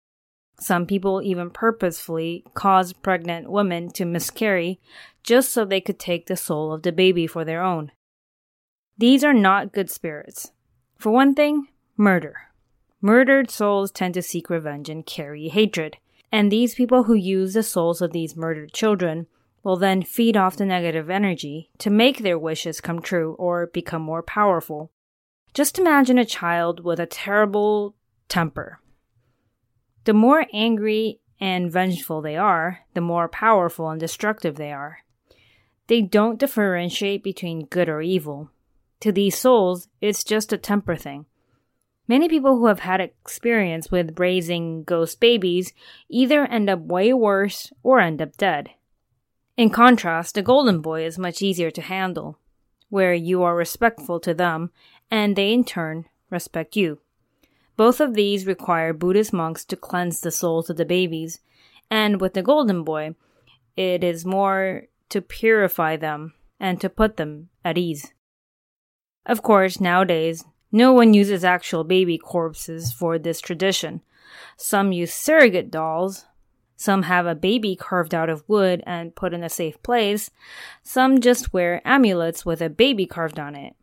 Some 0.58 0.86
people 0.86 1.20
even 1.22 1.50
purposefully 1.50 2.44
cause 2.54 2.92
pregnant 2.92 3.50
women 3.50 3.90
to 3.90 4.04
miscarry 4.04 4.80
just 5.22 5.50
so 5.52 5.64
they 5.64 5.80
could 5.80 5.98
take 5.98 6.26
the 6.26 6.36
soul 6.36 6.72
of 6.72 6.82
the 6.82 6.92
baby 6.92 7.26
for 7.26 7.44
their 7.44 7.62
own. 7.62 7.92
These 8.96 9.22
are 9.22 9.34
not 9.34 9.72
good 9.72 9.90
spirits. 9.90 10.52
For 10.96 11.12
one 11.12 11.34
thing, 11.34 11.68
murder. 11.96 12.36
Murdered 13.02 13.50
souls 13.50 13.90
tend 13.90 14.14
to 14.14 14.22
seek 14.22 14.48
revenge 14.48 14.88
and 14.88 15.04
carry 15.04 15.48
hatred. 15.48 15.98
And 16.32 16.50
these 16.50 16.74
people 16.74 17.04
who 17.04 17.14
use 17.14 17.52
the 17.52 17.62
souls 17.62 18.00
of 18.00 18.12
these 18.12 18.36
murdered 18.36 18.72
children 18.72 19.26
will 19.62 19.76
then 19.76 20.02
feed 20.02 20.36
off 20.36 20.56
the 20.56 20.64
negative 20.64 21.10
energy 21.10 21.70
to 21.78 21.90
make 21.90 22.18
their 22.18 22.38
wishes 22.38 22.80
come 22.80 23.02
true 23.02 23.34
or 23.38 23.66
become 23.66 24.02
more 24.02 24.22
powerful. 24.22 24.90
Just 25.52 25.78
imagine 25.78 26.18
a 26.18 26.24
child 26.24 26.84
with 26.84 27.00
a 27.00 27.06
terrible 27.06 27.94
temper. 28.28 28.80
The 30.06 30.14
more 30.14 30.46
angry 30.52 31.18
and 31.40 31.70
vengeful 31.70 32.22
they 32.22 32.36
are, 32.36 32.86
the 32.94 33.00
more 33.00 33.28
powerful 33.28 33.90
and 33.90 33.98
destructive 33.98 34.54
they 34.54 34.70
are. 34.70 34.98
They 35.88 36.00
don't 36.00 36.38
differentiate 36.38 37.24
between 37.24 37.66
good 37.66 37.88
or 37.88 38.00
evil. 38.00 38.50
To 39.00 39.10
these 39.10 39.36
souls, 39.36 39.88
it's 40.00 40.22
just 40.22 40.52
a 40.52 40.58
temper 40.58 40.94
thing. 40.94 41.26
Many 42.06 42.28
people 42.28 42.56
who 42.56 42.66
have 42.66 42.78
had 42.78 43.00
experience 43.00 43.90
with 43.90 44.20
raising 44.20 44.84
ghost 44.84 45.18
babies 45.18 45.72
either 46.08 46.46
end 46.46 46.70
up 46.70 46.82
way 46.82 47.12
worse 47.12 47.72
or 47.82 47.98
end 47.98 48.22
up 48.22 48.36
dead. 48.36 48.70
In 49.56 49.70
contrast, 49.70 50.38
a 50.38 50.42
golden 50.42 50.82
boy 50.82 51.04
is 51.04 51.18
much 51.18 51.42
easier 51.42 51.72
to 51.72 51.82
handle, 51.82 52.38
where 52.90 53.12
you 53.12 53.42
are 53.42 53.56
respectful 53.56 54.20
to 54.20 54.32
them 54.32 54.70
and 55.10 55.34
they 55.34 55.52
in 55.52 55.64
turn 55.64 56.04
respect 56.30 56.76
you. 56.76 57.00
Both 57.76 58.00
of 58.00 58.14
these 58.14 58.46
require 58.46 58.92
Buddhist 58.92 59.32
monks 59.32 59.64
to 59.66 59.76
cleanse 59.76 60.20
the 60.20 60.30
souls 60.30 60.70
of 60.70 60.76
the 60.76 60.84
babies, 60.84 61.40
and 61.90 62.20
with 62.20 62.34
the 62.34 62.42
golden 62.42 62.84
boy, 62.84 63.14
it 63.76 64.02
is 64.02 64.24
more 64.24 64.84
to 65.10 65.20
purify 65.20 65.96
them 65.96 66.34
and 66.58 66.80
to 66.80 66.88
put 66.88 67.16
them 67.16 67.50
at 67.64 67.76
ease. 67.76 68.12
Of 69.26 69.42
course, 69.42 69.80
nowadays, 69.80 70.44
no 70.72 70.92
one 70.92 71.14
uses 71.14 71.44
actual 71.44 71.84
baby 71.84 72.18
corpses 72.18 72.92
for 72.92 73.18
this 73.18 73.40
tradition. 73.40 74.02
Some 74.56 74.92
use 74.92 75.12
surrogate 75.12 75.70
dolls. 75.70 76.24
Some 76.76 77.04
have 77.04 77.26
a 77.26 77.34
baby 77.34 77.76
carved 77.76 78.14
out 78.14 78.28
of 78.28 78.48
wood 78.48 78.82
and 78.86 79.14
put 79.14 79.32
in 79.32 79.42
a 79.42 79.48
safe 79.48 79.82
place. 79.82 80.30
Some 80.82 81.20
just 81.20 81.52
wear 81.52 81.80
amulets 81.84 82.44
with 82.44 82.60
a 82.60 82.68
baby 82.68 83.06
carved 83.06 83.38
on 83.38 83.54
it. 83.54 83.74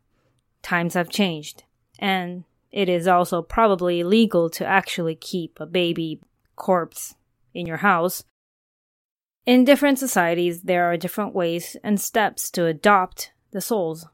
Times 0.62 0.94
have 0.94 1.08
changed, 1.08 1.64
and 1.98 2.44
it 2.74 2.88
is 2.88 3.06
also 3.06 3.40
probably 3.40 4.02
legal 4.02 4.50
to 4.50 4.66
actually 4.66 5.14
keep 5.14 5.60
a 5.60 5.64
baby 5.64 6.20
corpse 6.56 7.14
in 7.54 7.66
your 7.66 7.76
house. 7.76 8.24
In 9.46 9.64
different 9.64 10.00
societies, 10.00 10.62
there 10.62 10.84
are 10.90 10.96
different 10.96 11.36
ways 11.36 11.76
and 11.84 12.00
steps 12.00 12.50
to 12.50 12.66
adopt 12.66 13.30
the 13.52 13.60
souls. 13.60 14.08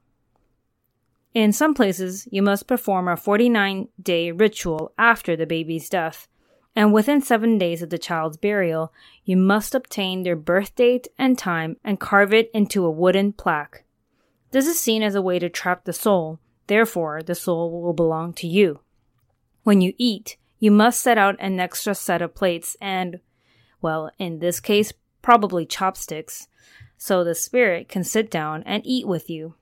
In 1.32 1.54
some 1.54 1.72
places, 1.72 2.28
you 2.30 2.42
must 2.42 2.66
perform 2.66 3.08
a 3.08 3.16
49 3.16 3.88
day 4.02 4.30
ritual 4.30 4.92
after 4.98 5.36
the 5.36 5.46
baby's 5.46 5.88
death, 5.88 6.28
and 6.76 6.92
within 6.92 7.22
seven 7.22 7.56
days 7.56 7.80
of 7.80 7.88
the 7.88 7.96
child's 7.96 8.36
burial, 8.36 8.92
you 9.24 9.38
must 9.38 9.74
obtain 9.74 10.22
their 10.22 10.36
birth 10.36 10.74
date 10.74 11.08
and 11.16 11.38
time 11.38 11.78
and 11.82 11.98
carve 11.98 12.34
it 12.34 12.50
into 12.52 12.84
a 12.84 12.90
wooden 12.90 13.32
plaque. 13.32 13.84
This 14.50 14.66
is 14.66 14.78
seen 14.78 15.02
as 15.02 15.14
a 15.14 15.22
way 15.22 15.38
to 15.38 15.48
trap 15.48 15.84
the 15.84 15.94
soul, 15.94 16.40
therefore, 16.70 17.22
the 17.22 17.34
soul 17.34 17.82
will 17.82 17.92
belong 17.92 18.32
to 18.34 18.46
you. 18.46 18.80
When 19.64 19.80
you 19.80 19.92
eat, 19.98 20.36
you 20.60 20.70
must 20.70 21.00
set 21.00 21.18
out 21.18 21.36
an 21.40 21.58
extra 21.58 21.94
set 21.94 22.22
of 22.22 22.34
plates 22.34 22.76
and, 22.80 23.18
well, 23.82 24.10
in 24.18 24.38
this 24.38 24.60
case, 24.60 24.92
probably 25.20 25.66
chopsticks, 25.66 26.46
so 26.96 27.24
the 27.24 27.34
spirit 27.34 27.88
can 27.88 28.04
sit 28.04 28.30
down 28.30 28.62
and 28.64 28.86
eat 28.86 29.06
with 29.06 29.28
you. 29.28 29.54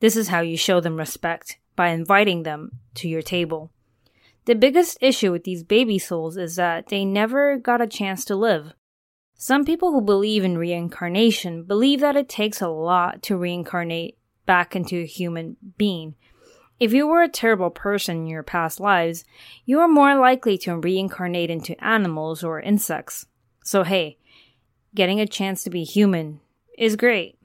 This 0.00 0.16
is 0.16 0.28
how 0.28 0.40
you 0.40 0.56
show 0.56 0.80
them 0.80 0.96
respect 0.96 1.58
by 1.76 1.88
inviting 1.88 2.42
them 2.42 2.80
to 2.94 3.08
your 3.08 3.22
table. 3.22 3.70
The 4.46 4.56
biggest 4.56 4.98
issue 5.00 5.30
with 5.30 5.44
these 5.44 5.62
baby 5.62 6.00
souls 6.00 6.36
is 6.36 6.56
that 6.56 6.88
they 6.88 7.04
never 7.04 7.56
got 7.58 7.80
a 7.80 7.86
chance 7.86 8.24
to 8.24 8.34
live. 8.34 8.74
Some 9.36 9.64
people 9.64 9.92
who 9.92 10.00
believe 10.00 10.42
in 10.42 10.58
reincarnation 10.58 11.62
believe 11.62 12.00
that 12.00 12.16
it 12.16 12.28
takes 12.28 12.60
a 12.60 12.68
lot 12.68 13.22
to 13.22 13.36
reincarnate 13.36 14.18
back 14.46 14.74
into 14.76 15.00
a 15.00 15.06
human 15.06 15.56
being. 15.76 16.14
If 16.80 16.92
you 16.92 17.06
were 17.06 17.22
a 17.22 17.28
terrible 17.28 17.70
person 17.70 18.16
in 18.16 18.26
your 18.26 18.42
past 18.42 18.80
lives, 18.80 19.24
you 19.64 19.78
are 19.80 19.88
more 19.88 20.16
likely 20.16 20.58
to 20.58 20.76
reincarnate 20.76 21.50
into 21.50 21.82
animals 21.84 22.42
or 22.42 22.60
insects. 22.60 23.26
So, 23.62 23.84
hey, 23.84 24.18
getting 24.94 25.20
a 25.20 25.26
chance 25.26 25.62
to 25.62 25.70
be 25.70 25.84
human 25.84 26.40
is 26.76 26.96
great. 26.96 27.38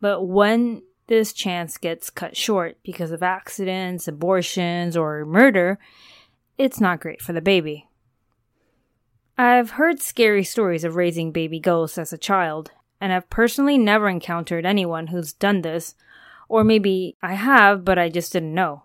But 0.00 0.22
when 0.26 0.82
this 1.06 1.32
chance 1.32 1.78
gets 1.78 2.10
cut 2.10 2.36
short 2.36 2.76
because 2.82 3.12
of 3.12 3.22
accidents, 3.22 4.08
abortions, 4.08 4.96
or 4.96 5.24
murder, 5.24 5.78
it's 6.58 6.80
not 6.80 7.00
great 7.00 7.22
for 7.22 7.32
the 7.32 7.40
baby. 7.40 7.88
I've 9.38 9.72
heard 9.72 10.00
scary 10.00 10.44
stories 10.44 10.84
of 10.84 10.96
raising 10.96 11.32
baby 11.32 11.58
ghosts 11.58 11.98
as 11.98 12.12
a 12.12 12.18
child, 12.18 12.70
and 13.00 13.12
I've 13.12 13.30
personally 13.30 13.78
never 13.78 14.08
encountered 14.08 14.66
anyone 14.66 15.08
who's 15.08 15.32
done 15.32 15.62
this, 15.62 15.94
or 16.52 16.64
maybe 16.64 17.16
I 17.22 17.32
have, 17.32 17.82
but 17.82 17.98
I 17.98 18.10
just 18.10 18.30
didn't 18.30 18.52
know. 18.52 18.82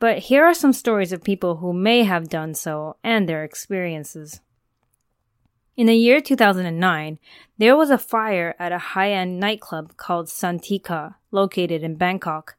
But 0.00 0.18
here 0.18 0.44
are 0.44 0.52
some 0.52 0.72
stories 0.72 1.12
of 1.12 1.22
people 1.22 1.58
who 1.58 1.72
may 1.72 2.02
have 2.02 2.28
done 2.28 2.52
so 2.52 2.96
and 3.04 3.28
their 3.28 3.44
experiences. 3.44 4.40
In 5.76 5.86
the 5.86 5.94
year 5.94 6.20
2009, 6.20 7.20
there 7.58 7.76
was 7.76 7.90
a 7.90 7.96
fire 7.96 8.56
at 8.58 8.72
a 8.72 8.78
high 8.78 9.12
end 9.12 9.38
nightclub 9.38 9.96
called 9.96 10.26
Santika, 10.26 11.14
located 11.30 11.84
in 11.84 11.94
Bangkok. 11.94 12.56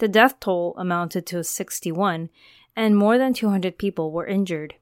The 0.00 0.08
death 0.08 0.38
toll 0.38 0.74
amounted 0.76 1.24
to 1.28 1.42
61, 1.42 2.28
and 2.76 2.94
more 2.94 3.16
than 3.16 3.32
200 3.32 3.78
people 3.78 4.12
were 4.12 4.26
injured. 4.26 4.74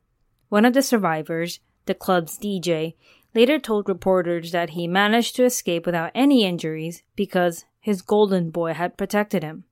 One 0.48 0.64
of 0.64 0.74
the 0.74 0.82
survivors, 0.82 1.60
the 1.86 1.94
club's 1.94 2.36
DJ, 2.36 2.94
later 3.36 3.60
told 3.60 3.88
reporters 3.88 4.50
that 4.50 4.70
he 4.70 4.88
managed 4.88 5.36
to 5.36 5.44
escape 5.44 5.86
without 5.86 6.10
any 6.12 6.44
injuries 6.44 7.04
because 7.14 7.66
his 7.80 8.02
golden 8.02 8.50
boy 8.50 8.74
had 8.74 8.96
protected 8.96 9.42
him. 9.42 9.64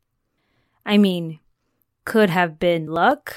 I 0.84 0.96
mean, 0.96 1.40
could 2.04 2.30
have 2.30 2.58
been 2.58 2.86
luck, 2.86 3.36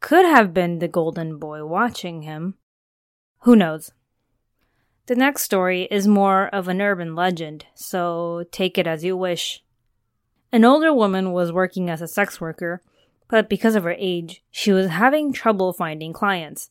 could 0.00 0.24
have 0.24 0.54
been 0.54 0.78
the 0.78 0.88
golden 0.88 1.38
boy 1.38 1.64
watching 1.64 2.22
him. 2.22 2.54
Who 3.40 3.54
knows? 3.54 3.92
The 5.06 5.14
next 5.14 5.42
story 5.42 5.82
is 5.90 6.08
more 6.08 6.48
of 6.48 6.66
an 6.66 6.80
urban 6.80 7.14
legend, 7.14 7.66
so 7.74 8.44
take 8.50 8.78
it 8.78 8.86
as 8.86 9.04
you 9.04 9.18
wish. 9.18 9.62
An 10.50 10.64
older 10.64 10.94
woman 10.94 11.32
was 11.32 11.52
working 11.52 11.90
as 11.90 12.00
a 12.00 12.08
sex 12.08 12.40
worker, 12.40 12.80
but 13.28 13.50
because 13.50 13.74
of 13.74 13.84
her 13.84 13.96
age, 13.98 14.42
she 14.50 14.72
was 14.72 14.88
having 14.88 15.32
trouble 15.32 15.74
finding 15.74 16.14
clients. 16.14 16.70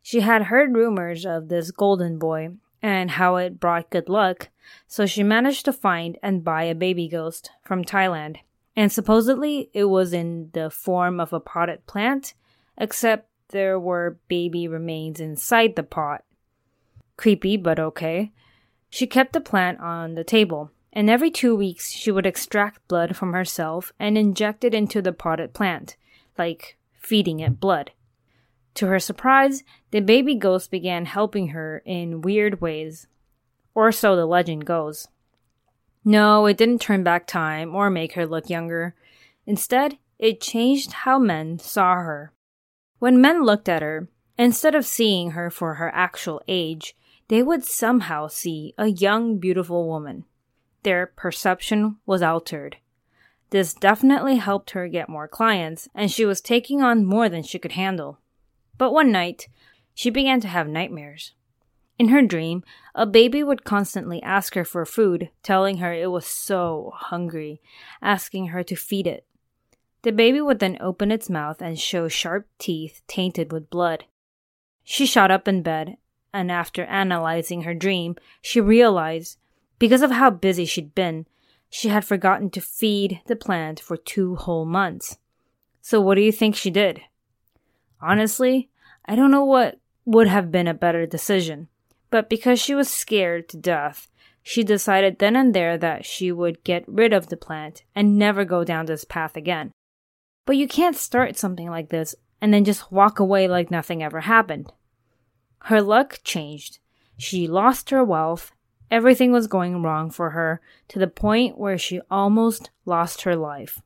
She 0.00 0.20
had 0.20 0.44
heard 0.44 0.74
rumors 0.74 1.26
of 1.26 1.48
this 1.48 1.70
golden 1.70 2.18
boy 2.18 2.50
and 2.82 3.12
how 3.12 3.36
it 3.36 3.60
brought 3.60 3.90
good 3.90 4.08
luck, 4.08 4.50
so 4.86 5.06
she 5.06 5.22
managed 5.22 5.64
to 5.64 5.72
find 5.72 6.18
and 6.22 6.44
buy 6.44 6.64
a 6.64 6.74
baby 6.74 7.08
ghost 7.08 7.50
from 7.62 7.84
Thailand. 7.84 8.38
And 8.74 8.92
supposedly 8.92 9.70
it 9.72 9.84
was 9.84 10.12
in 10.12 10.50
the 10.52 10.70
form 10.70 11.18
of 11.18 11.32
a 11.32 11.40
potted 11.40 11.86
plant, 11.86 12.34
except 12.76 13.30
there 13.48 13.78
were 13.78 14.18
baby 14.28 14.68
remains 14.68 15.20
inside 15.20 15.76
the 15.76 15.82
pot. 15.82 16.24
Creepy, 17.16 17.56
but 17.56 17.78
okay. 17.78 18.32
She 18.90 19.06
kept 19.06 19.32
the 19.32 19.40
plant 19.40 19.80
on 19.80 20.14
the 20.14 20.24
table, 20.24 20.70
and 20.92 21.08
every 21.08 21.30
two 21.30 21.56
weeks 21.56 21.90
she 21.90 22.10
would 22.10 22.26
extract 22.26 22.86
blood 22.88 23.16
from 23.16 23.32
herself 23.32 23.92
and 23.98 24.18
inject 24.18 24.64
it 24.64 24.74
into 24.74 25.00
the 25.00 25.12
potted 25.12 25.54
plant, 25.54 25.96
like 26.36 26.76
feeding 26.94 27.40
it 27.40 27.60
blood. 27.60 27.92
To 28.76 28.86
her 28.88 29.00
surprise, 29.00 29.64
the 29.90 30.00
baby 30.00 30.34
ghost 30.34 30.70
began 30.70 31.06
helping 31.06 31.48
her 31.48 31.82
in 31.86 32.20
weird 32.20 32.60
ways. 32.60 33.06
Or 33.74 33.90
so 33.90 34.14
the 34.14 34.26
legend 34.26 34.66
goes. 34.66 35.08
No, 36.04 36.44
it 36.44 36.58
didn't 36.58 36.82
turn 36.82 37.02
back 37.02 37.26
time 37.26 37.74
or 37.74 37.88
make 37.88 38.12
her 38.12 38.26
look 38.26 38.50
younger. 38.50 38.94
Instead, 39.46 39.98
it 40.18 40.42
changed 40.42 40.92
how 40.92 41.18
men 41.18 41.58
saw 41.58 41.94
her. 41.94 42.32
When 42.98 43.20
men 43.20 43.44
looked 43.44 43.68
at 43.68 43.82
her, 43.82 44.08
instead 44.36 44.74
of 44.74 44.84
seeing 44.84 45.30
her 45.30 45.50
for 45.50 45.74
her 45.74 45.90
actual 45.94 46.42
age, 46.46 46.94
they 47.28 47.42
would 47.42 47.64
somehow 47.64 48.28
see 48.28 48.74
a 48.76 48.88
young, 48.88 49.38
beautiful 49.38 49.88
woman. 49.88 50.24
Their 50.82 51.06
perception 51.06 51.96
was 52.04 52.22
altered. 52.22 52.76
This 53.50 53.72
definitely 53.72 54.36
helped 54.36 54.72
her 54.72 54.86
get 54.86 55.08
more 55.08 55.28
clients, 55.28 55.88
and 55.94 56.10
she 56.10 56.26
was 56.26 56.42
taking 56.42 56.82
on 56.82 57.06
more 57.06 57.30
than 57.30 57.42
she 57.42 57.58
could 57.58 57.72
handle. 57.72 58.20
But 58.78 58.92
one 58.92 59.10
night, 59.10 59.48
she 59.94 60.10
began 60.10 60.40
to 60.40 60.48
have 60.48 60.68
nightmares. 60.68 61.32
In 61.98 62.08
her 62.08 62.20
dream, 62.20 62.62
a 62.94 63.06
baby 63.06 63.42
would 63.42 63.64
constantly 63.64 64.22
ask 64.22 64.54
her 64.54 64.64
for 64.64 64.84
food, 64.84 65.30
telling 65.42 65.78
her 65.78 65.92
it 65.92 66.10
was 66.10 66.26
so 66.26 66.92
hungry, 66.94 67.62
asking 68.02 68.48
her 68.48 68.62
to 68.64 68.76
feed 68.76 69.06
it. 69.06 69.24
The 70.02 70.12
baby 70.12 70.40
would 70.40 70.58
then 70.58 70.76
open 70.80 71.10
its 71.10 71.30
mouth 71.30 71.62
and 71.62 71.78
show 71.78 72.06
sharp 72.06 72.46
teeth 72.58 73.00
tainted 73.08 73.50
with 73.50 73.70
blood. 73.70 74.04
She 74.84 75.06
shot 75.06 75.30
up 75.30 75.48
in 75.48 75.62
bed, 75.62 75.96
and 76.34 76.52
after 76.52 76.84
analyzing 76.84 77.62
her 77.62 77.74
dream, 77.74 78.14
she 78.42 78.60
realized, 78.60 79.38
because 79.78 80.02
of 80.02 80.10
how 80.10 80.30
busy 80.30 80.66
she'd 80.66 80.94
been, 80.94 81.26
she 81.70 81.88
had 81.88 82.04
forgotten 82.04 82.50
to 82.50 82.60
feed 82.60 83.20
the 83.26 83.36
plant 83.36 83.80
for 83.80 83.96
two 83.96 84.36
whole 84.36 84.66
months. 84.66 85.18
So, 85.80 86.00
what 86.00 86.14
do 86.16 86.20
you 86.20 86.32
think 86.32 86.54
she 86.54 86.70
did? 86.70 87.00
Honestly, 88.00 88.70
I 89.06 89.14
don't 89.14 89.30
know 89.30 89.44
what 89.44 89.78
would 90.04 90.28
have 90.28 90.50
been 90.50 90.66
a 90.66 90.74
better 90.74 91.06
decision, 91.06 91.68
but 92.10 92.28
because 92.28 92.60
she 92.60 92.74
was 92.74 92.88
scared 92.88 93.48
to 93.50 93.56
death, 93.56 94.08
she 94.42 94.62
decided 94.62 95.18
then 95.18 95.36
and 95.36 95.54
there 95.54 95.76
that 95.76 96.04
she 96.04 96.30
would 96.30 96.62
get 96.64 96.84
rid 96.86 97.12
of 97.12 97.28
the 97.28 97.36
plant 97.36 97.82
and 97.94 98.18
never 98.18 98.44
go 98.44 98.64
down 98.64 98.86
this 98.86 99.04
path 99.04 99.36
again. 99.36 99.72
But 100.44 100.56
you 100.56 100.68
can't 100.68 100.96
start 100.96 101.36
something 101.36 101.68
like 101.68 101.88
this 101.88 102.14
and 102.40 102.54
then 102.54 102.64
just 102.64 102.92
walk 102.92 103.18
away 103.18 103.48
like 103.48 103.70
nothing 103.70 104.02
ever 104.02 104.20
happened. 104.20 104.72
Her 105.62 105.82
luck 105.82 106.20
changed. 106.22 106.78
She 107.16 107.48
lost 107.48 107.90
her 107.90 108.04
wealth. 108.04 108.52
Everything 108.88 109.32
was 109.32 109.48
going 109.48 109.82
wrong 109.82 110.10
for 110.10 110.30
her 110.30 110.60
to 110.88 111.00
the 111.00 111.08
point 111.08 111.58
where 111.58 111.76
she 111.76 112.00
almost 112.08 112.70
lost 112.84 113.22
her 113.22 113.34
life. 113.34 113.82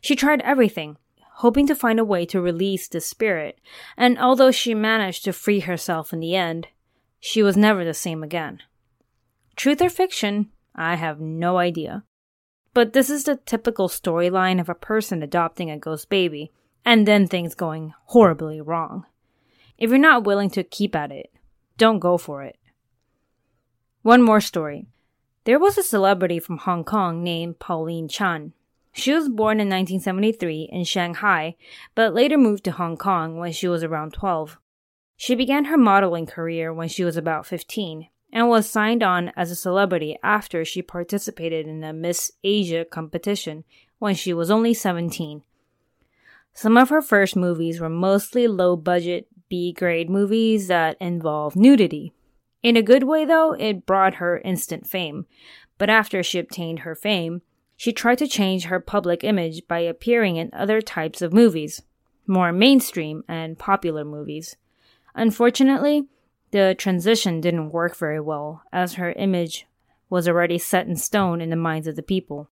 She 0.00 0.16
tried 0.16 0.40
everything, 0.42 0.96
hoping 1.38 1.68
to 1.68 1.74
find 1.74 2.00
a 2.00 2.04
way 2.04 2.26
to 2.26 2.40
release 2.40 2.88
the 2.88 3.00
spirit, 3.00 3.60
and 3.96 4.18
although 4.18 4.50
she 4.50 4.74
managed 4.74 5.24
to 5.24 5.32
free 5.32 5.60
herself 5.60 6.12
in 6.12 6.18
the 6.18 6.34
end, 6.34 6.66
she 7.20 7.44
was 7.44 7.56
never 7.56 7.84
the 7.84 7.94
same 7.94 8.24
again. 8.24 8.60
Truth 9.54 9.80
or 9.80 9.88
fiction, 9.88 10.50
I 10.74 10.96
have 10.96 11.20
no 11.20 11.58
idea. 11.58 12.02
But 12.74 12.92
this 12.92 13.08
is 13.08 13.22
the 13.22 13.36
typical 13.36 13.88
storyline 13.88 14.60
of 14.60 14.68
a 14.68 14.74
person 14.74 15.22
adopting 15.22 15.70
a 15.70 15.78
ghost 15.78 16.08
baby, 16.08 16.50
and 16.84 17.06
then 17.06 17.28
things 17.28 17.54
going 17.54 17.94
horribly 18.06 18.60
wrong. 18.60 19.06
If 19.78 19.90
you're 19.90 19.98
not 19.98 20.24
willing 20.24 20.50
to 20.50 20.64
keep 20.64 20.96
at 20.96 21.12
it, 21.12 21.32
don't 21.76 22.00
go 22.00 22.18
for 22.18 22.42
it. 22.42 22.58
One 24.02 24.22
more 24.22 24.40
story. 24.40 24.86
There 25.44 25.60
was 25.60 25.78
a 25.78 25.84
celebrity 25.84 26.40
from 26.40 26.58
Hong 26.58 26.82
Kong 26.82 27.22
named 27.22 27.60
Pauline 27.60 28.08
Chan. 28.08 28.54
She 28.92 29.12
was 29.12 29.28
born 29.28 29.60
in 29.60 29.68
1973 29.68 30.68
in 30.72 30.84
Shanghai, 30.84 31.56
but 31.94 32.14
later 32.14 32.36
moved 32.36 32.64
to 32.64 32.72
Hong 32.72 32.96
Kong 32.96 33.38
when 33.38 33.52
she 33.52 33.68
was 33.68 33.84
around 33.84 34.12
12. 34.14 34.58
She 35.16 35.34
began 35.34 35.66
her 35.66 35.76
modeling 35.76 36.26
career 36.26 36.72
when 36.72 36.88
she 36.88 37.04
was 37.04 37.16
about 37.16 37.46
15 37.46 38.08
and 38.32 38.48
was 38.48 38.68
signed 38.68 39.02
on 39.02 39.32
as 39.36 39.50
a 39.50 39.56
celebrity 39.56 40.18
after 40.22 40.64
she 40.64 40.82
participated 40.82 41.66
in 41.66 41.82
a 41.82 41.92
Miss 41.92 42.32
Asia 42.44 42.84
competition 42.84 43.64
when 43.98 44.14
she 44.14 44.32
was 44.32 44.50
only 44.50 44.74
17. 44.74 45.42
Some 46.52 46.76
of 46.76 46.88
her 46.88 47.02
first 47.02 47.36
movies 47.36 47.80
were 47.80 47.88
mostly 47.88 48.48
low 48.48 48.76
budget 48.76 49.28
B 49.48 49.72
grade 49.72 50.10
movies 50.10 50.68
that 50.68 50.96
involve 51.00 51.56
nudity. 51.56 52.12
In 52.62 52.76
a 52.76 52.82
good 52.82 53.04
way, 53.04 53.24
though, 53.24 53.52
it 53.52 53.86
brought 53.86 54.14
her 54.14 54.38
instant 54.38 54.86
fame. 54.86 55.26
But 55.78 55.90
after 55.90 56.22
she 56.22 56.38
obtained 56.38 56.80
her 56.80 56.94
fame, 56.94 57.42
she 57.78 57.92
tried 57.92 58.18
to 58.18 58.26
change 58.26 58.64
her 58.64 58.80
public 58.80 59.22
image 59.22 59.66
by 59.68 59.78
appearing 59.78 60.36
in 60.36 60.50
other 60.52 60.80
types 60.82 61.22
of 61.22 61.32
movies, 61.32 61.80
more 62.26 62.52
mainstream 62.52 63.22
and 63.28 63.56
popular 63.56 64.04
movies. 64.04 64.56
Unfortunately, 65.14 66.08
the 66.50 66.74
transition 66.76 67.40
didn't 67.40 67.70
work 67.70 67.96
very 67.96 68.20
well, 68.20 68.62
as 68.72 68.94
her 68.94 69.12
image 69.12 69.64
was 70.10 70.26
already 70.26 70.58
set 70.58 70.88
in 70.88 70.96
stone 70.96 71.40
in 71.40 71.50
the 71.50 71.56
minds 71.56 71.86
of 71.86 71.94
the 71.94 72.02
people. 72.02 72.50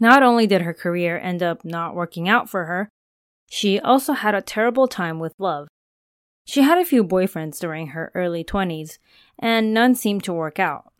Not 0.00 0.24
only 0.24 0.48
did 0.48 0.62
her 0.62 0.74
career 0.74 1.16
end 1.16 1.40
up 1.40 1.64
not 1.64 1.94
working 1.94 2.28
out 2.28 2.50
for 2.50 2.64
her, 2.64 2.88
she 3.48 3.78
also 3.78 4.12
had 4.12 4.34
a 4.34 4.42
terrible 4.42 4.88
time 4.88 5.20
with 5.20 5.34
love. 5.38 5.68
She 6.44 6.62
had 6.62 6.78
a 6.78 6.84
few 6.84 7.04
boyfriends 7.04 7.60
during 7.60 7.88
her 7.88 8.10
early 8.12 8.42
20s, 8.42 8.98
and 9.38 9.72
none 9.72 9.94
seemed 9.94 10.24
to 10.24 10.32
work 10.32 10.58
out. 10.58 10.92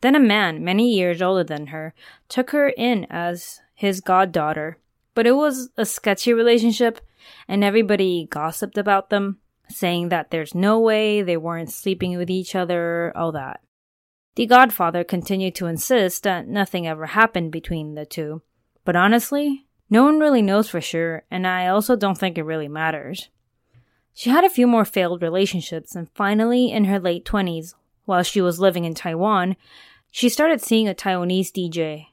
Then 0.00 0.14
a 0.14 0.20
man, 0.20 0.64
many 0.64 0.94
years 0.94 1.20
older 1.20 1.44
than 1.44 1.68
her, 1.68 1.94
took 2.28 2.50
her 2.50 2.68
in 2.70 3.06
as 3.10 3.60
his 3.74 4.00
goddaughter, 4.00 4.78
but 5.14 5.26
it 5.26 5.32
was 5.32 5.70
a 5.76 5.84
sketchy 5.84 6.32
relationship, 6.32 7.00
and 7.46 7.62
everybody 7.62 8.26
gossiped 8.30 8.78
about 8.78 9.10
them 9.10 9.38
saying 9.68 10.08
that 10.08 10.30
there's 10.30 10.54
no 10.54 10.80
way 10.80 11.22
they 11.22 11.36
weren't 11.36 11.70
sleeping 11.70 12.16
with 12.16 12.30
each 12.30 12.54
other, 12.54 13.12
all 13.16 13.32
that. 13.32 13.60
The 14.34 14.46
godfather 14.46 15.04
continued 15.04 15.54
to 15.56 15.66
insist 15.66 16.22
that 16.22 16.48
nothing 16.48 16.86
ever 16.86 17.06
happened 17.06 17.52
between 17.52 17.94
the 17.94 18.06
two, 18.06 18.42
but 18.84 18.96
honestly, 18.96 19.66
no 19.88 20.04
one 20.04 20.20
really 20.20 20.42
knows 20.42 20.68
for 20.68 20.80
sure, 20.80 21.24
and 21.30 21.46
I 21.46 21.66
also 21.66 21.96
don't 21.96 22.16
think 22.16 22.38
it 22.38 22.44
really 22.44 22.68
matters. 22.68 23.28
She 24.14 24.30
had 24.30 24.44
a 24.44 24.50
few 24.50 24.66
more 24.66 24.84
failed 24.84 25.22
relationships, 25.22 25.94
and 25.94 26.08
finally, 26.14 26.70
in 26.70 26.84
her 26.84 26.98
late 26.98 27.24
20s, 27.24 27.74
while 28.04 28.22
she 28.22 28.40
was 28.40 28.60
living 28.60 28.84
in 28.84 28.94
Taiwan, 28.94 29.56
she 30.10 30.28
started 30.28 30.60
seeing 30.60 30.88
a 30.88 30.94
Taiwanese 30.94 31.52
DJ. 31.52 32.06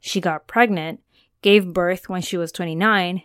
She 0.00 0.20
got 0.20 0.46
pregnant, 0.46 1.00
gave 1.42 1.72
birth 1.72 2.08
when 2.08 2.22
she 2.22 2.36
was 2.36 2.50
29, 2.50 3.22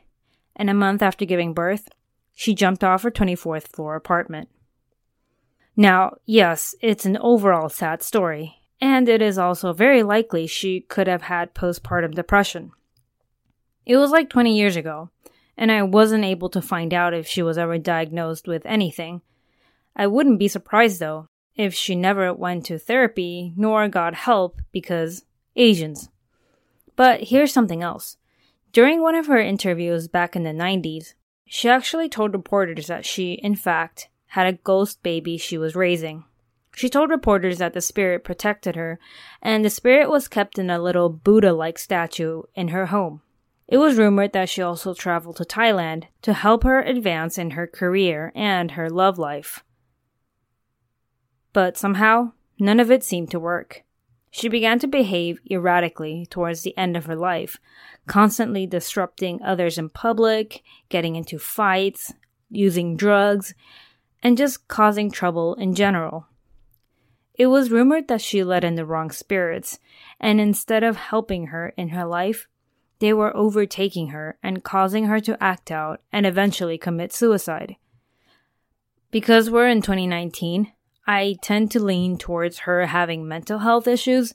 and 0.55 0.69
a 0.69 0.73
month 0.73 1.01
after 1.01 1.25
giving 1.25 1.53
birth, 1.53 1.89
she 2.33 2.53
jumped 2.53 2.83
off 2.83 3.03
her 3.03 3.11
24th 3.11 3.67
floor 3.67 3.95
apartment. 3.95 4.49
Now, 5.77 6.15
yes, 6.25 6.75
it's 6.81 7.05
an 7.05 7.17
overall 7.17 7.69
sad 7.69 8.01
story, 8.03 8.55
and 8.81 9.07
it 9.07 9.21
is 9.21 9.37
also 9.37 9.71
very 9.71 10.03
likely 10.03 10.45
she 10.45 10.81
could 10.81 11.07
have 11.07 11.23
had 11.23 11.55
postpartum 11.55 12.13
depression. 12.13 12.71
It 13.85 13.97
was 13.97 14.11
like 14.11 14.29
20 14.29 14.55
years 14.55 14.75
ago, 14.75 15.09
and 15.57 15.71
I 15.71 15.83
wasn't 15.83 16.25
able 16.25 16.49
to 16.49 16.61
find 16.61 16.93
out 16.93 17.13
if 17.13 17.27
she 17.27 17.41
was 17.41 17.57
ever 17.57 17.77
diagnosed 17.77 18.47
with 18.47 18.65
anything. 18.65 19.21
I 19.95 20.07
wouldn't 20.07 20.39
be 20.39 20.47
surprised 20.47 20.99
though 20.99 21.29
if 21.55 21.73
she 21.73 21.95
never 21.95 22.33
went 22.33 22.65
to 22.65 22.79
therapy 22.79 23.53
nor 23.55 23.87
got 23.87 24.13
help 24.13 24.61
because 24.71 25.25
Asians. 25.55 26.09
But 26.95 27.23
here's 27.23 27.53
something 27.53 27.81
else. 27.81 28.17
During 28.71 29.01
one 29.01 29.15
of 29.15 29.27
her 29.27 29.39
interviews 29.39 30.07
back 30.07 30.35
in 30.35 30.43
the 30.43 30.51
90s, 30.51 31.13
she 31.45 31.67
actually 31.67 32.07
told 32.07 32.33
reporters 32.33 32.87
that 32.87 33.05
she, 33.05 33.33
in 33.33 33.55
fact, 33.55 34.07
had 34.27 34.47
a 34.47 34.53
ghost 34.53 35.03
baby 35.03 35.37
she 35.37 35.57
was 35.57 35.75
raising. 35.75 36.23
She 36.73 36.87
told 36.87 37.09
reporters 37.09 37.57
that 37.57 37.73
the 37.73 37.81
spirit 37.81 38.23
protected 38.23 38.77
her, 38.77 38.97
and 39.41 39.65
the 39.65 39.69
spirit 39.69 40.09
was 40.09 40.29
kept 40.29 40.57
in 40.57 40.69
a 40.69 40.79
little 40.79 41.09
Buddha 41.09 41.51
like 41.51 41.77
statue 41.77 42.43
in 42.55 42.69
her 42.69 42.85
home. 42.85 43.21
It 43.67 43.77
was 43.77 43.97
rumored 43.97 44.31
that 44.33 44.49
she 44.49 44.61
also 44.61 44.93
traveled 44.93 45.37
to 45.37 45.43
Thailand 45.43 46.05
to 46.21 46.33
help 46.33 46.63
her 46.63 46.81
advance 46.81 47.37
in 47.37 47.51
her 47.51 47.67
career 47.67 48.31
and 48.35 48.71
her 48.71 48.89
love 48.89 49.17
life. 49.17 49.63
But 51.53 51.77
somehow, 51.77 52.33
none 52.59 52.79
of 52.79 52.91
it 52.91 53.03
seemed 53.03 53.31
to 53.31 53.39
work. 53.39 53.83
She 54.29 54.47
began 54.47 54.79
to 54.79 54.87
behave 54.87 55.41
erratically 55.49 56.25
towards 56.29 56.61
the 56.61 56.77
end 56.77 56.95
of 56.95 57.05
her 57.05 57.15
life, 57.15 57.57
constantly 58.07 58.65
disrupting 58.65 59.41
others 59.43 59.77
in 59.77 59.89
public, 59.89 60.63
getting 60.87 61.17
into 61.17 61.37
fights, 61.37 62.13
using 62.49 62.95
drugs, 62.95 63.53
and 64.23 64.37
just 64.37 64.67
causing 64.69 65.11
trouble 65.11 65.55
in 65.55 65.75
general. 65.75 66.27
It 67.33 67.47
was 67.47 67.71
rumored 67.71 68.07
that 68.07 68.21
she 68.21 68.43
let 68.43 68.63
in 68.63 68.75
the 68.75 68.85
wrong 68.85 69.11
spirits, 69.11 69.79
and 70.19 70.39
instead 70.39 70.83
of 70.83 70.95
helping 70.95 71.47
her 71.47 71.73
in 71.75 71.89
her 71.89 72.05
life, 72.05 72.47
they 72.99 73.13
were 73.13 73.35
overtaking 73.35 74.09
her 74.09 74.37
and 74.43 74.63
causing 74.63 75.05
her 75.05 75.19
to 75.21 75.41
act 75.43 75.71
out 75.71 76.01
and 76.13 76.25
eventually 76.25 76.77
commit 76.77 77.11
suicide. 77.11 77.75
Because 79.09 79.49
we're 79.49 79.67
in 79.67 79.81
2019, 79.81 80.71
I 81.07 81.37
tend 81.41 81.71
to 81.71 81.83
lean 81.83 82.17
towards 82.17 82.59
her 82.59 82.85
having 82.85 83.27
mental 83.27 83.59
health 83.59 83.87
issues, 83.87 84.33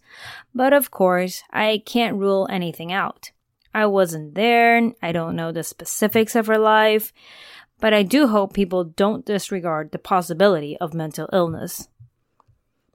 but 0.54 0.72
of 0.72 0.90
course, 0.90 1.42
I 1.50 1.82
can't 1.86 2.16
rule 2.16 2.48
anything 2.50 2.92
out. 2.92 3.30
I 3.72 3.86
wasn't 3.86 4.34
there, 4.34 4.76
and 4.76 4.94
I 5.02 5.12
don't 5.12 5.36
know 5.36 5.52
the 5.52 5.62
specifics 5.62 6.34
of 6.34 6.46
her 6.46 6.58
life, 6.58 7.12
but 7.78 7.92
I 7.92 8.02
do 8.02 8.26
hope 8.26 8.54
people 8.54 8.84
don't 8.84 9.26
disregard 9.26 9.92
the 9.92 9.98
possibility 9.98 10.76
of 10.78 10.94
mental 10.94 11.28
illness. 11.32 11.88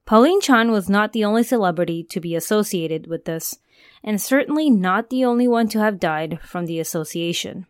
Pauline 0.06 0.42
Chan 0.42 0.72
was 0.72 0.90
not 0.90 1.14
the 1.14 1.24
only 1.24 1.44
celebrity 1.44 2.04
to 2.04 2.20
be 2.20 2.36
associated 2.36 3.08
with 3.08 3.26
this, 3.26 3.60
and 4.04 4.22
certainly 4.22 4.70
not 4.70 5.10
the 5.10 5.24
only 5.24 5.48
one 5.48 5.68
to 5.70 5.80
have 5.80 6.00
died 6.00 6.40
from 6.42 6.66
the 6.66 6.80
association. 6.80 7.68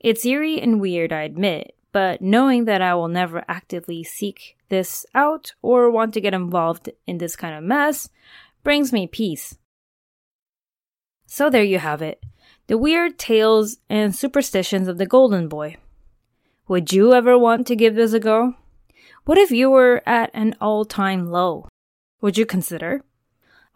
It's 0.00 0.26
eerie 0.26 0.60
and 0.60 0.80
weird, 0.80 1.12
I 1.12 1.22
admit, 1.22 1.74
but 1.94 2.20
knowing 2.20 2.64
that 2.64 2.82
I 2.82 2.92
will 2.96 3.06
never 3.06 3.44
actively 3.46 4.02
seek 4.02 4.56
this 4.68 5.06
out 5.14 5.54
or 5.62 5.88
want 5.92 6.12
to 6.14 6.20
get 6.20 6.34
involved 6.34 6.90
in 7.06 7.18
this 7.18 7.36
kind 7.36 7.54
of 7.54 7.62
mess 7.62 8.08
brings 8.64 8.92
me 8.92 9.06
peace. 9.06 9.56
So 11.24 11.48
there 11.48 11.62
you 11.62 11.78
have 11.78 12.02
it 12.02 12.20
the 12.66 12.76
weird 12.76 13.16
tales 13.16 13.76
and 13.88 14.14
superstitions 14.14 14.88
of 14.88 14.98
the 14.98 15.06
Golden 15.06 15.46
Boy. 15.46 15.76
Would 16.66 16.92
you 16.92 17.12
ever 17.12 17.38
want 17.38 17.64
to 17.68 17.76
give 17.76 17.94
this 17.94 18.12
a 18.12 18.18
go? 18.18 18.54
What 19.24 19.38
if 19.38 19.52
you 19.52 19.70
were 19.70 20.02
at 20.04 20.30
an 20.34 20.56
all 20.60 20.84
time 20.84 21.30
low? 21.30 21.68
Would 22.20 22.36
you 22.36 22.44
consider? 22.44 23.02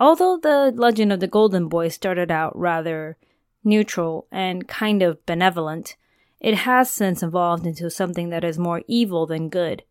Although 0.01 0.39
the 0.39 0.73
legend 0.75 1.13
of 1.13 1.21
the 1.21 1.29
Golden 1.29 1.69
Boy 1.69 1.87
started 1.89 2.33
out 2.33 2.59
rather 2.59 3.17
neutral 3.63 4.27
and 4.33 4.67
kind 4.67 5.03
of 5.03 5.25
benevolent, 5.25 5.97
it 6.41 6.55
has 6.55 6.91
since 6.91 7.23
evolved 7.23 7.67
into 7.67 7.91
something 7.91 8.31
that 8.31 8.45
is 8.45 8.59
more 8.59 8.83
evil 8.87 9.27
than 9.27 9.49
good. 9.49 9.83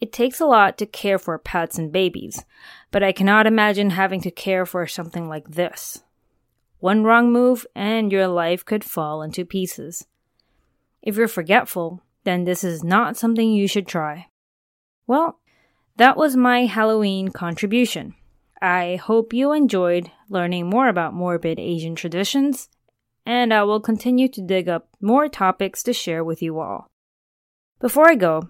It 0.00 0.12
takes 0.12 0.40
a 0.40 0.46
lot 0.46 0.76
to 0.78 0.86
care 0.86 1.18
for 1.18 1.38
pets 1.38 1.78
and 1.78 1.90
babies, 1.90 2.44
but 2.90 3.02
I 3.02 3.12
cannot 3.12 3.46
imagine 3.46 3.90
having 3.90 4.20
to 4.22 4.30
care 4.30 4.66
for 4.66 4.86
something 4.86 5.28
like 5.28 5.48
this. 5.48 6.02
One 6.80 7.04
wrong 7.04 7.32
move 7.32 7.66
and 7.74 8.12
your 8.12 8.28
life 8.28 8.64
could 8.64 8.84
fall 8.84 9.22
into 9.22 9.46
pieces. 9.46 10.06
If 11.00 11.16
you're 11.16 11.28
forgetful, 11.28 12.02
then 12.24 12.44
this 12.44 12.64
is 12.64 12.84
not 12.84 13.16
something 13.16 13.50
you 13.50 13.66
should 13.68 13.86
try. 13.86 14.28
Well, 15.06 15.38
that 15.96 16.16
was 16.16 16.36
my 16.36 16.66
Halloween 16.66 17.28
contribution. 17.28 18.14
I 18.60 18.96
hope 18.96 19.32
you 19.32 19.52
enjoyed 19.52 20.10
learning 20.28 20.68
more 20.68 20.88
about 20.88 21.14
morbid 21.14 21.58
Asian 21.58 21.94
traditions 21.94 22.68
and 23.26 23.52
I 23.52 23.62
will 23.64 23.80
continue 23.80 24.28
to 24.28 24.42
dig 24.42 24.68
up 24.68 24.88
more 25.00 25.28
topics 25.28 25.82
to 25.84 25.92
share 25.92 26.22
with 26.22 26.42
you 26.42 26.60
all. 26.60 26.88
Before 27.80 28.08
I 28.08 28.14
go, 28.14 28.48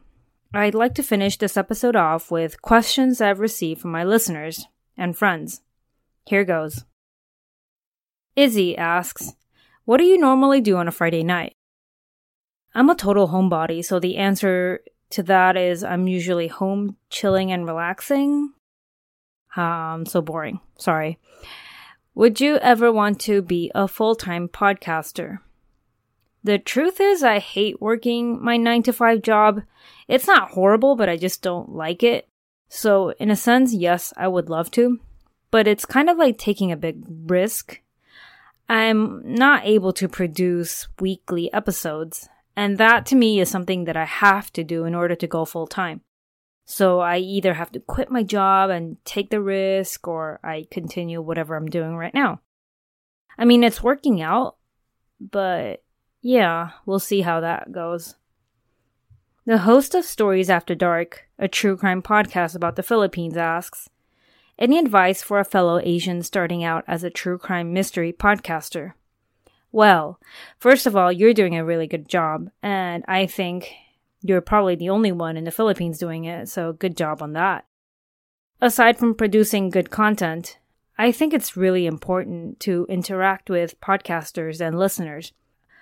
I'd 0.53 0.75
like 0.75 0.95
to 0.95 1.03
finish 1.03 1.37
this 1.37 1.57
episode 1.57 1.97
off 1.97 2.31
with 2.31 2.63
questions 2.63 3.21
I've 3.21 3.41
received 3.41 3.81
from 3.81 3.91
my 3.91 4.05
listeners 4.05 4.67
and 4.97 5.17
friends. 5.17 5.63
Here 6.27 6.45
goes. 6.45 6.85
Izzy 8.37 8.77
asks, 8.77 9.35
What 9.85 9.99
do 9.99 10.05
you 10.05 10.19
normally 10.19 10.61
do 10.61 10.77
on 10.77 10.89
a 10.89 10.93
Friday 10.93 11.23
night? 11.23 11.55
I'm 12.75 12.91
a 12.91 12.95
total 12.95 13.29
homebody, 13.29 13.85
so 13.85 14.01
the 14.01 14.17
answer 14.17 14.81
to 15.11 15.23
that 15.25 15.57
is 15.57 15.85
I'm 15.85 16.09
usually 16.09 16.49
home 16.49 16.97
chilling 17.11 17.53
and 17.53 17.67
relaxing. 17.67 18.53
Um, 19.57 20.07
so 20.07 20.21
boring. 20.21 20.61
Sorry. 20.79 21.19
Would 22.17 22.41
you 22.41 22.59
ever 22.59 22.93
want 22.93 23.21
to 23.23 23.43
be 23.43 23.73
a 23.75 23.89
full 23.89 24.15
time 24.15 24.49
podcaster? 24.49 25.39
The 26.45 26.59
truth 26.59 27.01
is, 27.01 27.25
I 27.25 27.41
hate 27.41 27.81
working 27.81 28.41
my 28.41 28.57
9 28.57 28.85
to 28.85 28.93
5 28.93 29.21
job. 29.21 29.63
It's 30.07 30.27
not 30.27 30.51
horrible, 30.51 30.95
but 30.95 31.09
I 31.09 31.17
just 31.17 31.43
don't 31.43 31.71
like 31.71 32.05
it. 32.05 32.29
So, 32.69 33.11
in 33.19 33.31
a 33.31 33.37
sense, 33.37 33.75
yes, 33.75 34.13
I 34.17 34.29
would 34.29 34.49
love 34.49 34.71
to, 34.73 35.01
but 35.51 35.67
it's 35.67 35.85
kind 35.85 36.09
of 36.09 36.17
like 36.17 36.39
taking 36.39 36.71
a 36.71 36.77
big 36.77 37.05
risk. 37.27 37.81
I'm 38.69 39.23
not 39.25 39.65
able 39.65 39.93
to 39.95 40.09
produce 40.09 40.87
weekly 41.01 41.53
episodes, 41.53 42.29
and 42.55 42.79
that 42.79 43.07
to 43.07 43.17
me 43.17 43.41
is 43.41 43.49
something 43.49 43.85
that 43.85 43.97
I 43.97 44.05
have 44.05 44.53
to 44.53 44.63
do 44.63 44.85
in 44.85 44.95
order 44.95 45.17
to 45.17 45.27
go 45.27 45.45
full 45.45 45.67
time. 45.67 46.03
So 46.65 47.01
I 47.01 47.19
either 47.19 47.55
have 47.55 47.73
to 47.73 47.81
quit 47.81 48.11
my 48.11 48.23
job 48.23 48.71
and 48.71 48.97
take 49.05 49.31
the 49.31 49.41
risk 49.41 50.09
or 50.09 50.41
I 50.43 50.67
continue 50.71 51.21
whatever 51.21 51.57
I'm 51.57 51.67
doing 51.67 51.97
right 51.97 52.15
now. 52.15 52.41
I 53.37 53.45
mean, 53.45 53.63
it's 53.63 53.83
working 53.83 54.23
out, 54.23 54.57
but 55.21 55.83
yeah, 56.23 56.71
we'll 56.87 57.01
see 57.01 57.21
how 57.21 57.41
that 57.41 57.73
goes. 57.73 58.15
The 59.45 59.59
host 59.59 59.95
of 59.95 60.07
Stories 60.07 60.49
After 60.49 60.75
Dark, 60.75 61.29
a 61.39 61.49
true 61.49 61.77
crime 61.77 62.01
podcast 62.01 62.57
about 62.57 62.77
the 62.77 62.83
Philippines, 62.83 63.37
asks 63.37 63.91
Any 64.59 64.79
advice 64.79 65.23
for 65.23 65.39
a 65.39 65.45
fellow 65.45 65.79
Asian 65.83 66.23
starting 66.23 66.65
out 66.65 66.83
as 66.89 67.05
a 67.05 67.11
true 67.11 67.37
crime 67.37 67.75
mystery 67.75 68.11
podcaster? 68.11 68.95
Well, 69.71 70.19
first 70.59 70.87
of 70.87 70.97
all, 70.97 71.13
you're 71.13 71.35
doing 71.35 71.57
a 71.57 71.65
really 71.65 71.87
good 71.87 72.09
job, 72.09 72.49
and 72.63 73.05
I 73.07 73.27
think 73.27 73.75
you're 74.25 74.41
probably 74.41 74.75
the 74.75 74.89
only 74.89 75.13
one 75.13 75.37
in 75.37 75.45
the 75.45 75.51
Philippines 75.51 75.99
doing 75.99 76.25
it, 76.25 76.49
so 76.49 76.73
good 76.73 76.97
job 76.97 77.23
on 77.23 77.35
that. 77.35 77.67
Aside 78.61 78.99
from 78.99 79.15
producing 79.15 79.69
good 79.69 79.91
content, 79.91 80.59
I 80.97 81.13
think 81.13 81.35
it's 81.35 81.57
really 81.57 81.87
important 81.87 82.59
to 82.61 82.87
interact 82.89 83.51
with 83.51 83.79
podcasters 83.83 84.67
and 84.67 84.79
listeners. 84.79 85.33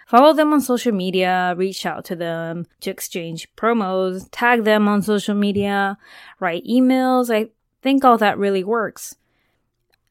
Follow 0.08 0.32
them 0.32 0.52
on 0.52 0.60
social 0.60 0.92
media, 0.92 1.54
reach 1.56 1.86
out 1.86 2.04
to 2.06 2.16
them 2.16 2.66
to 2.80 2.90
exchange 2.90 3.48
promos, 3.54 4.28
tag 4.32 4.64
them 4.64 4.88
on 4.88 5.02
social 5.02 5.36
media, 5.36 5.96
write 6.40 6.66
emails. 6.66 7.32
I 7.32 7.50
think 7.80 8.04
all 8.04 8.18
that 8.18 8.38
really 8.38 8.64
works. 8.64 9.14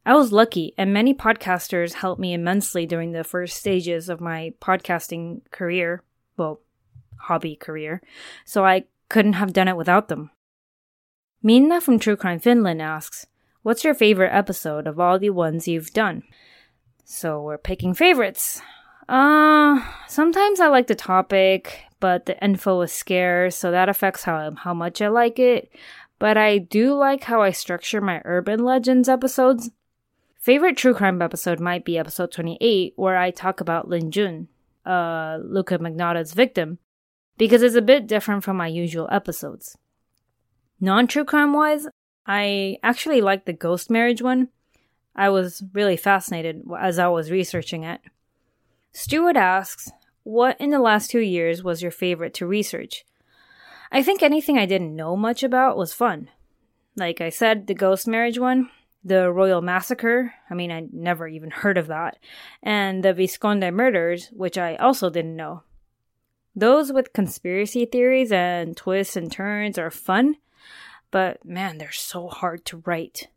I 0.06 0.16
was 0.16 0.32
lucky, 0.32 0.74
and 0.78 0.94
many 0.94 1.14
podcasters 1.14 1.96
helped 1.96 2.22
me 2.22 2.34
immensely 2.34 2.86
during 2.86 3.12
the 3.12 3.26
first 3.26 3.58
stages 3.58 4.08
of 4.08 4.22
my 4.22 4.54
podcasting 4.62 5.42
career. 5.52 6.02
Well, 6.38 6.62
hobby 7.24 7.56
career, 7.56 8.02
so 8.46 8.66
I 8.66 8.86
couldn't 9.10 9.34
have 9.34 9.54
done 9.54 9.68
it 9.68 9.78
without 9.78 10.08
them. 10.08 10.32
Minna 11.44 11.82
from 11.82 12.00
True 12.00 12.16
Crime 12.16 12.40
Finland 12.40 12.82
asks, 12.82 13.26
What's 13.64 13.84
your 13.84 13.94
favorite 13.94 14.34
episode 14.34 14.88
of 14.88 15.00
all 15.00 15.20
the 15.20 15.30
ones 15.30 15.68
you've 15.68 15.94
done? 15.94 16.24
So 17.04 17.42
we're 17.42 17.58
picking 17.58 17.94
favorites. 17.94 18.62
Uh, 19.10 19.84
sometimes 20.08 20.60
I 20.60 20.68
like 20.68 20.88
the 20.88 20.96
topic, 20.96 21.84
but 22.00 22.26
the 22.26 22.44
info 22.44 22.82
is 22.82 22.92
scarce, 22.92 23.56
so 23.56 23.70
that 23.70 23.90
affects 23.90 24.24
how 24.24 24.52
how 24.56 24.74
much 24.74 25.02
I 25.02 25.10
like 25.10 25.38
it. 25.38 25.70
But 26.18 26.38
I 26.38 26.60
do 26.60 26.94
like 26.94 27.24
how 27.26 27.42
I 27.42 27.52
structure 27.52 28.02
my 28.02 28.22
urban 28.26 28.64
legends 28.64 29.10
episodes. 29.10 29.72
Favorite 30.40 30.78
true 30.78 30.94
crime 30.94 31.22
episode 31.22 31.60
might 31.60 31.86
be 31.86 31.98
episode 31.98 32.32
28, 32.32 32.94
where 32.96 33.18
I 33.18 33.30
talk 33.30 33.60
about 33.62 33.88
Lin 33.88 34.10
Jun, 34.10 34.48
uh, 34.86 35.40
Luca 35.44 35.78
Magnotta's 35.78 36.34
victim, 36.34 36.80
because 37.42 37.64
it's 37.64 37.74
a 37.74 37.82
bit 37.82 38.06
different 38.06 38.44
from 38.44 38.56
my 38.56 38.68
usual 38.68 39.10
episodes. 39.12 39.76
Non 40.80 41.08
true 41.08 41.26
crime 41.26 41.54
wise, 41.54 41.88
I 42.28 42.78
actually 42.84 43.20
like 43.20 43.46
the 43.46 43.52
ghost 43.52 43.90
marriage 43.90 44.22
one. 44.22 44.50
I 45.16 45.30
was 45.30 45.64
really 45.74 45.98
fascinated 45.98 46.62
as 46.80 47.00
I 47.00 47.08
was 47.08 47.32
researching 47.32 47.84
it. 47.84 48.00
Stuart 48.94 49.38
asks, 49.38 49.90
What 50.22 50.56
in 50.62 50.70
the 50.70 50.78
last 50.78 51.10
two 51.10 51.20
years 51.20 51.64
was 51.64 51.82
your 51.82 51.90
favorite 51.90 52.36
to 52.36 52.46
research? 52.46 53.06
I 53.92 54.04
think 54.04 54.22
anything 54.22 54.60
I 54.60 54.68
didn't 54.68 54.96
know 54.96 55.18
much 55.18 55.42
about 55.42 55.78
was 55.78 55.94
fun. 55.94 56.30
Like 56.96 57.22
I 57.22 57.30
said, 57.30 57.66
the 57.66 57.74
ghost 57.74 58.08
marriage 58.08 58.38
one, 58.38 58.70
the 59.04 59.32
Royal 59.32 59.64
Massacre, 59.64 60.32
I 60.48 60.54
mean, 60.54 60.72
I 60.72 60.86
never 60.94 61.28
even 61.28 61.50
heard 61.50 61.80
of 61.80 61.88
that, 61.88 62.20
and 62.62 63.04
the 63.04 63.16
Vizconde 63.16 63.74
murders, 63.74 64.30
which 64.32 64.60
I 64.60 64.76
also 64.76 65.10
didn't 65.10 65.36
know. 65.36 65.64
Those 66.56 66.92
with 66.92 67.14
conspiracy 67.14 67.86
theories 67.86 68.32
and 68.32 68.76
twists 68.76 69.16
and 69.16 69.32
turns 69.32 69.78
are 69.78 69.92
fun, 69.92 70.36
but 71.10 71.44
man, 71.46 71.78
they're 71.78 71.92
so 71.92 72.28
hard 72.28 72.66
to 72.66 72.82
write. 72.86 73.28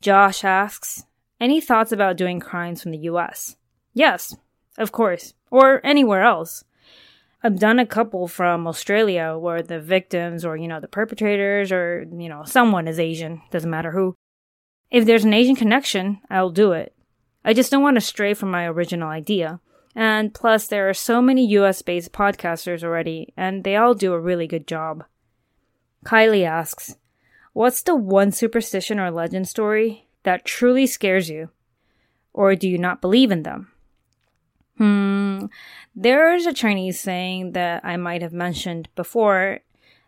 Josh 0.00 0.44
asks, 0.44 1.04
Any 1.40 1.60
thoughts 1.60 1.92
about 1.92 2.16
doing 2.16 2.40
crimes 2.40 2.82
from 2.82 2.90
the 2.90 2.98
US? 2.98 3.56
Yes, 3.94 4.36
of 4.76 4.92
course, 4.92 5.34
or 5.50 5.80
anywhere 5.84 6.22
else. 6.22 6.64
I've 7.42 7.58
done 7.58 7.78
a 7.78 7.86
couple 7.86 8.28
from 8.28 8.66
Australia 8.66 9.36
where 9.36 9.62
the 9.62 9.80
victims 9.80 10.44
or, 10.44 10.56
you 10.56 10.68
know, 10.68 10.78
the 10.78 10.88
perpetrators 10.88 11.72
or, 11.72 12.06
you 12.16 12.28
know, 12.28 12.44
someone 12.44 12.86
is 12.86 13.00
Asian, 13.00 13.42
doesn't 13.50 13.70
matter 13.70 13.90
who. 13.90 14.14
If 14.90 15.06
there's 15.06 15.24
an 15.24 15.34
Asian 15.34 15.56
connection, 15.56 16.20
I'll 16.30 16.50
do 16.50 16.72
it. 16.72 16.94
I 17.44 17.52
just 17.52 17.70
don't 17.70 17.82
want 17.82 17.96
to 17.96 18.00
stray 18.00 18.34
from 18.34 18.50
my 18.50 18.66
original 18.66 19.08
idea. 19.08 19.58
And 19.94 20.32
plus, 20.32 20.66
there 20.66 20.88
are 20.88 20.94
so 20.94 21.20
many 21.20 21.46
US 21.48 21.82
based 21.82 22.12
podcasters 22.12 22.82
already, 22.82 23.32
and 23.36 23.64
they 23.64 23.76
all 23.76 23.94
do 23.94 24.12
a 24.12 24.20
really 24.20 24.46
good 24.46 24.66
job. 24.66 25.04
Kylie 26.04 26.46
asks, 26.46 26.96
What's 27.52 27.82
the 27.82 27.94
one 27.94 28.32
superstition 28.32 28.98
or 28.98 29.10
legend 29.10 29.48
story 29.48 30.08
that 30.22 30.44
truly 30.44 30.86
scares 30.86 31.28
you? 31.28 31.50
Or 32.32 32.54
do 32.54 32.68
you 32.68 32.78
not 32.78 33.02
believe 33.02 33.30
in 33.30 33.42
them? 33.42 33.70
Hmm, 34.78 35.46
there's 35.94 36.46
a 36.46 36.54
Chinese 36.54 36.98
saying 36.98 37.52
that 37.52 37.84
I 37.84 37.98
might 37.98 38.22
have 38.22 38.32
mentioned 38.32 38.88
before 38.94 39.60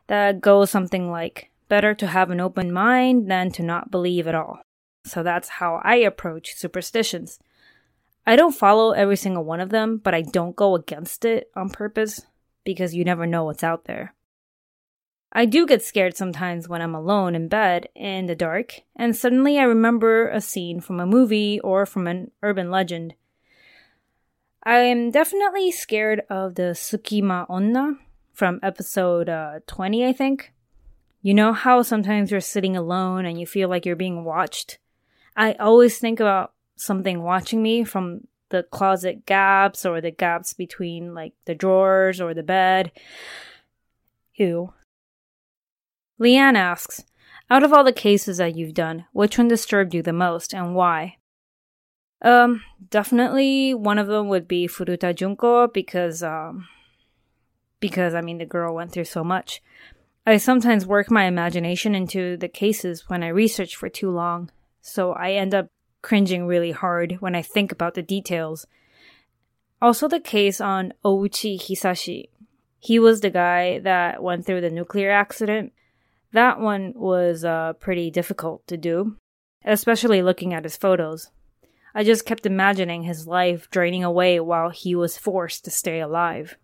that 0.07 0.41
goes 0.41 0.71
something 0.71 1.11
like, 1.11 1.51
better 1.69 1.95
to 1.95 2.07
have 2.07 2.31
an 2.31 2.41
open 2.41 2.73
mind 2.73 3.31
than 3.31 3.51
to 3.51 3.63
not 3.63 3.91
believe 3.91 4.27
at 4.27 4.35
all. 4.35 4.61
So 5.05 5.23
that's 5.23 5.49
how 5.49 5.81
I 5.85 5.97
approach 5.97 6.55
superstitions. 6.55 7.39
I 8.27 8.37
don't 8.37 8.55
follow 8.55 8.93
every 8.93 9.17
single 9.17 9.45
one 9.45 9.61
of 9.61 9.71
them, 9.71 9.99
but 10.03 10.15
I 10.15 10.23
don't 10.23 10.57
go 10.57 10.75
against 10.75 11.25
it 11.25 11.51
on 11.55 11.69
purpose 11.69 12.25
because 12.65 12.95
you 12.95 13.05
never 13.05 13.27
know 13.27 13.45
what's 13.45 13.63
out 13.63 13.85
there. 13.85 14.15
I 15.37 15.47
do 15.47 15.67
get 15.67 15.83
scared 15.83 16.17
sometimes 16.17 16.69
when 16.69 16.81
I'm 16.81 16.95
alone 16.95 17.35
in 17.35 17.49
bed 17.49 17.89
in 17.95 18.27
the 18.27 18.37
dark, 18.37 18.83
and 18.95 19.17
suddenly 19.17 19.59
I 19.59 19.65
remember 19.65 20.29
a 20.29 20.41
scene 20.41 20.81
from 20.81 21.01
a 21.01 21.07
movie 21.07 21.59
or 21.61 21.85
from 21.87 22.07
an 22.07 22.31
urban 22.43 22.71
legend. 22.71 23.15
I 24.63 24.79
am 24.79 25.11
definitely 25.11 25.71
scared 25.73 26.23
of 26.31 26.55
the 26.55 26.73
Sukima 26.73 27.47
Onna 27.51 27.99
from 28.33 28.61
episode 28.63 29.29
uh, 29.29 29.61
20, 29.67 30.07
I 30.07 30.13
think. 30.13 30.53
You 31.21 31.35
know 31.35 31.53
how 31.53 31.83
sometimes 31.83 32.31
you're 32.31 32.41
sitting 32.41 32.77
alone 32.77 33.27
and 33.27 33.39
you 33.39 33.47
feel 33.47 33.69
like 33.69 33.85
you're 33.85 33.97
being 33.97 34.25
watched? 34.25 34.79
I 35.37 35.55
always 35.55 35.99
think 35.99 36.21
about 36.21 36.54
something 36.77 37.23
watching 37.23 37.63
me 37.63 37.85
from 37.85 38.27
the 38.51 38.63
closet 38.63 39.27
gaps 39.27 39.85
or 39.85 40.01
the 40.01 40.11
gaps 40.11 40.53
between 40.53 41.15
like 41.15 41.33
the 41.45 41.55
drawers 41.55 42.21
or 42.21 42.35
the 42.35 42.43
bed. 42.43 42.93
Ew. 44.37 44.73
Leanne 46.21 46.57
asks, 46.57 47.05
out 47.51 47.63
of 47.63 47.73
all 47.73 47.85
the 47.85 47.93
cases 47.93 48.39
that 48.39 48.57
you've 48.57 48.75
done, 48.75 49.07
which 49.13 49.39
one 49.39 49.49
disturbed 49.49 49.95
you 49.95 50.03
the 50.03 50.13
most 50.13 50.55
and 50.55 50.75
why? 50.75 51.17
Um, 52.23 52.63
definitely 52.91 53.75
one 53.75 53.99
of 53.99 54.07
them 54.07 54.29
would 54.29 54.49
be 54.49 54.67
Furuta 54.67 55.15
Junko 55.15 55.69
because, 55.69 56.23
um, 56.23 56.69
because 57.81 58.15
I 58.15 58.23
mean, 58.23 58.39
the 58.39 58.47
girl 58.47 58.75
went 58.75 58.93
through 58.93 59.05
so 59.05 59.23
much. 59.23 59.63
I 60.27 60.39
sometimes 60.39 60.87
work 60.87 61.11
my 61.11 61.25
imagination 61.25 61.95
into 61.95 62.39
the 62.39 62.49
cases 62.49 63.09
when 63.09 63.23
I 63.23 63.29
research 63.29 63.77
for 63.77 63.91
too 63.91 64.11
long, 64.11 64.51
so 64.81 65.13
I 65.13 65.33
end 65.33 65.55
up 65.55 65.67
cringing 66.05 66.47
really 66.47 66.71
hard 66.71 67.17
when 67.21 67.35
I 67.35 67.41
think 67.41 67.73
about 67.73 67.95
the 67.95 68.03
details. 68.03 68.67
Also, 69.81 70.07
the 70.07 70.21
case 70.21 70.61
on 70.61 70.93
Ouchi 71.03 71.59
Hisashi. 71.59 72.29
He 72.79 72.99
was 72.99 73.23
the 73.23 73.31
guy 73.31 73.79
that 73.79 74.23
went 74.23 74.45
through 74.45 74.61
the 74.61 74.69
nuclear 74.69 75.11
accident. 75.11 75.73
That 76.33 76.61
one 76.61 76.93
was 76.95 77.43
uh, 77.43 77.73
pretty 77.81 78.11
difficult 78.11 78.67
to 78.67 78.77
do, 78.77 79.17
especially 79.65 80.21
looking 80.21 80.53
at 80.53 80.65
his 80.65 80.77
photos. 80.77 81.31
I 81.95 82.05
just 82.05 82.27
kept 82.27 82.45
imagining 82.45 83.05
his 83.05 83.27
life 83.27 83.71
draining 83.71 84.05
away 84.05 84.39
while 84.41 84.69
he 84.69 84.95
was 84.95 85.17
forced 85.17 85.65
to 85.65 85.71
stay 85.71 86.01
alive. 86.01 86.59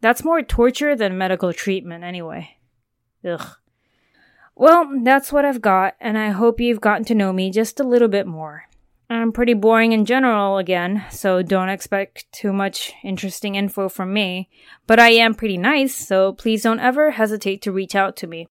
That's 0.00 0.24
more 0.24 0.40
torture 0.40 0.96
than 0.96 1.18
medical 1.18 1.52
treatment, 1.52 2.04
anyway. 2.04 2.56
Ugh. 3.22 3.46
Well, 4.54 5.00
that's 5.02 5.32
what 5.32 5.44
I've 5.44 5.62
got, 5.62 5.96
and 6.00 6.18
I 6.18 6.30
hope 6.30 6.60
you've 6.60 6.80
gotten 6.80 7.04
to 7.06 7.14
know 7.14 7.32
me 7.32 7.50
just 7.50 7.80
a 7.80 7.84
little 7.84 8.08
bit 8.08 8.26
more. 8.26 8.68
I'm 9.08 9.32
pretty 9.32 9.54
boring 9.54 9.92
in 9.92 10.04
general 10.04 10.58
again, 10.58 11.04
so 11.10 11.42
don't 11.42 11.68
expect 11.68 12.30
too 12.32 12.52
much 12.52 12.92
interesting 13.02 13.56
info 13.56 13.88
from 13.88 14.12
me. 14.12 14.48
But 14.86 14.98
I 14.98 15.10
am 15.10 15.34
pretty 15.34 15.58
nice, 15.58 15.94
so 15.94 16.32
please 16.32 16.62
don't 16.62 16.80
ever 16.80 17.10
hesitate 17.10 17.60
to 17.62 17.72
reach 17.72 17.94
out 17.94 18.16
to 18.18 18.26
me. 18.26 18.48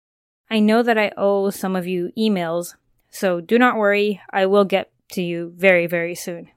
I 0.49 0.59
know 0.59 0.81
that 0.81 0.97
I 0.97 1.11
owe 1.17 1.49
some 1.49 1.75
of 1.75 1.85
you 1.85 2.11
emails, 2.17 2.75
so 3.09 3.41
do 3.41 3.59
not 3.59 3.77
worry, 3.77 4.21
I 4.31 4.45
will 4.45 4.65
get 4.65 4.91
to 5.11 5.21
you 5.21 5.53
very, 5.55 5.87
very 5.87 6.15
soon. 6.15 6.49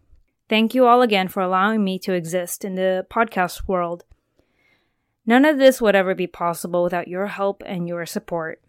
Thank 0.49 0.75
you 0.75 0.87
all 0.87 1.03
again 1.03 1.29
for 1.29 1.43
allowing 1.43 1.85
me 1.85 1.99
to 2.01 2.13
exist 2.13 2.65
in 2.65 2.75
the 2.75 3.07
podcast 3.11 3.69
world. 3.69 4.05
None 5.27 5.45
of 5.45 5.59
this 5.59 5.81
would 5.81 5.95
ever 5.95 6.15
be 6.15 6.27
possible 6.27 6.83
without 6.83 7.09
your 7.09 7.27
help 7.29 7.63
and 7.67 7.87
your 7.87 8.07
support. 8.07 8.61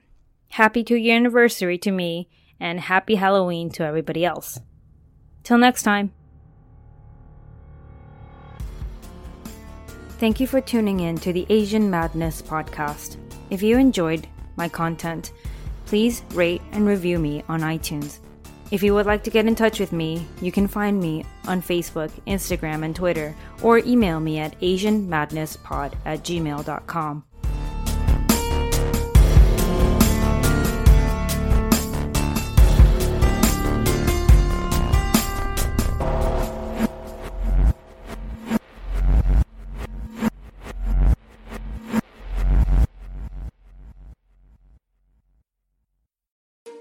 Happy 0.52 0.84
two 0.84 0.98
year 0.98 1.16
anniversary 1.16 1.78
to 1.78 1.92
me, 1.92 2.28
and 2.60 2.80
happy 2.80 3.16
Halloween 3.16 3.70
to 3.72 3.84
everybody 3.84 4.26
else. 4.26 4.60
Till 5.44 5.58
next 5.58 5.84
time. 5.84 6.12
Thank 10.20 10.42
you 10.42 10.48
for 10.48 10.60
tuning 10.60 11.00
in 11.00 11.16
to 11.20 11.32
the 11.32 11.48
Asian 11.50 11.90
Madness 11.90 12.42
podcast. 12.42 13.16
If 13.50 13.64
you 13.64 13.78
enjoyed 13.78 14.28
my 14.58 14.68
content, 14.68 15.32
please 15.86 16.22
rate 16.34 16.62
and 16.74 16.86
review 16.86 17.18
me 17.18 17.44
on 17.48 17.62
iTunes. 17.62 18.20
If 18.72 18.84
you 18.84 18.94
would 18.94 19.06
like 19.06 19.24
to 19.24 19.32
get 19.32 19.48
in 19.48 19.56
touch 19.56 19.80
with 19.80 19.94
me, 19.94 20.28
you 20.42 20.52
can 20.52 20.68
find 20.68 21.00
me 21.00 21.26
on 21.48 21.62
Facebook, 21.62 22.12
Instagram, 22.28 22.84
and 22.84 22.96
Twitter, 22.96 23.34
or 23.64 23.80
email 23.80 24.20
me 24.20 24.40
at 24.40 24.60
AsianMadnessPod 24.60 25.94
at 26.06 26.24
gmail.com. 26.24 27.24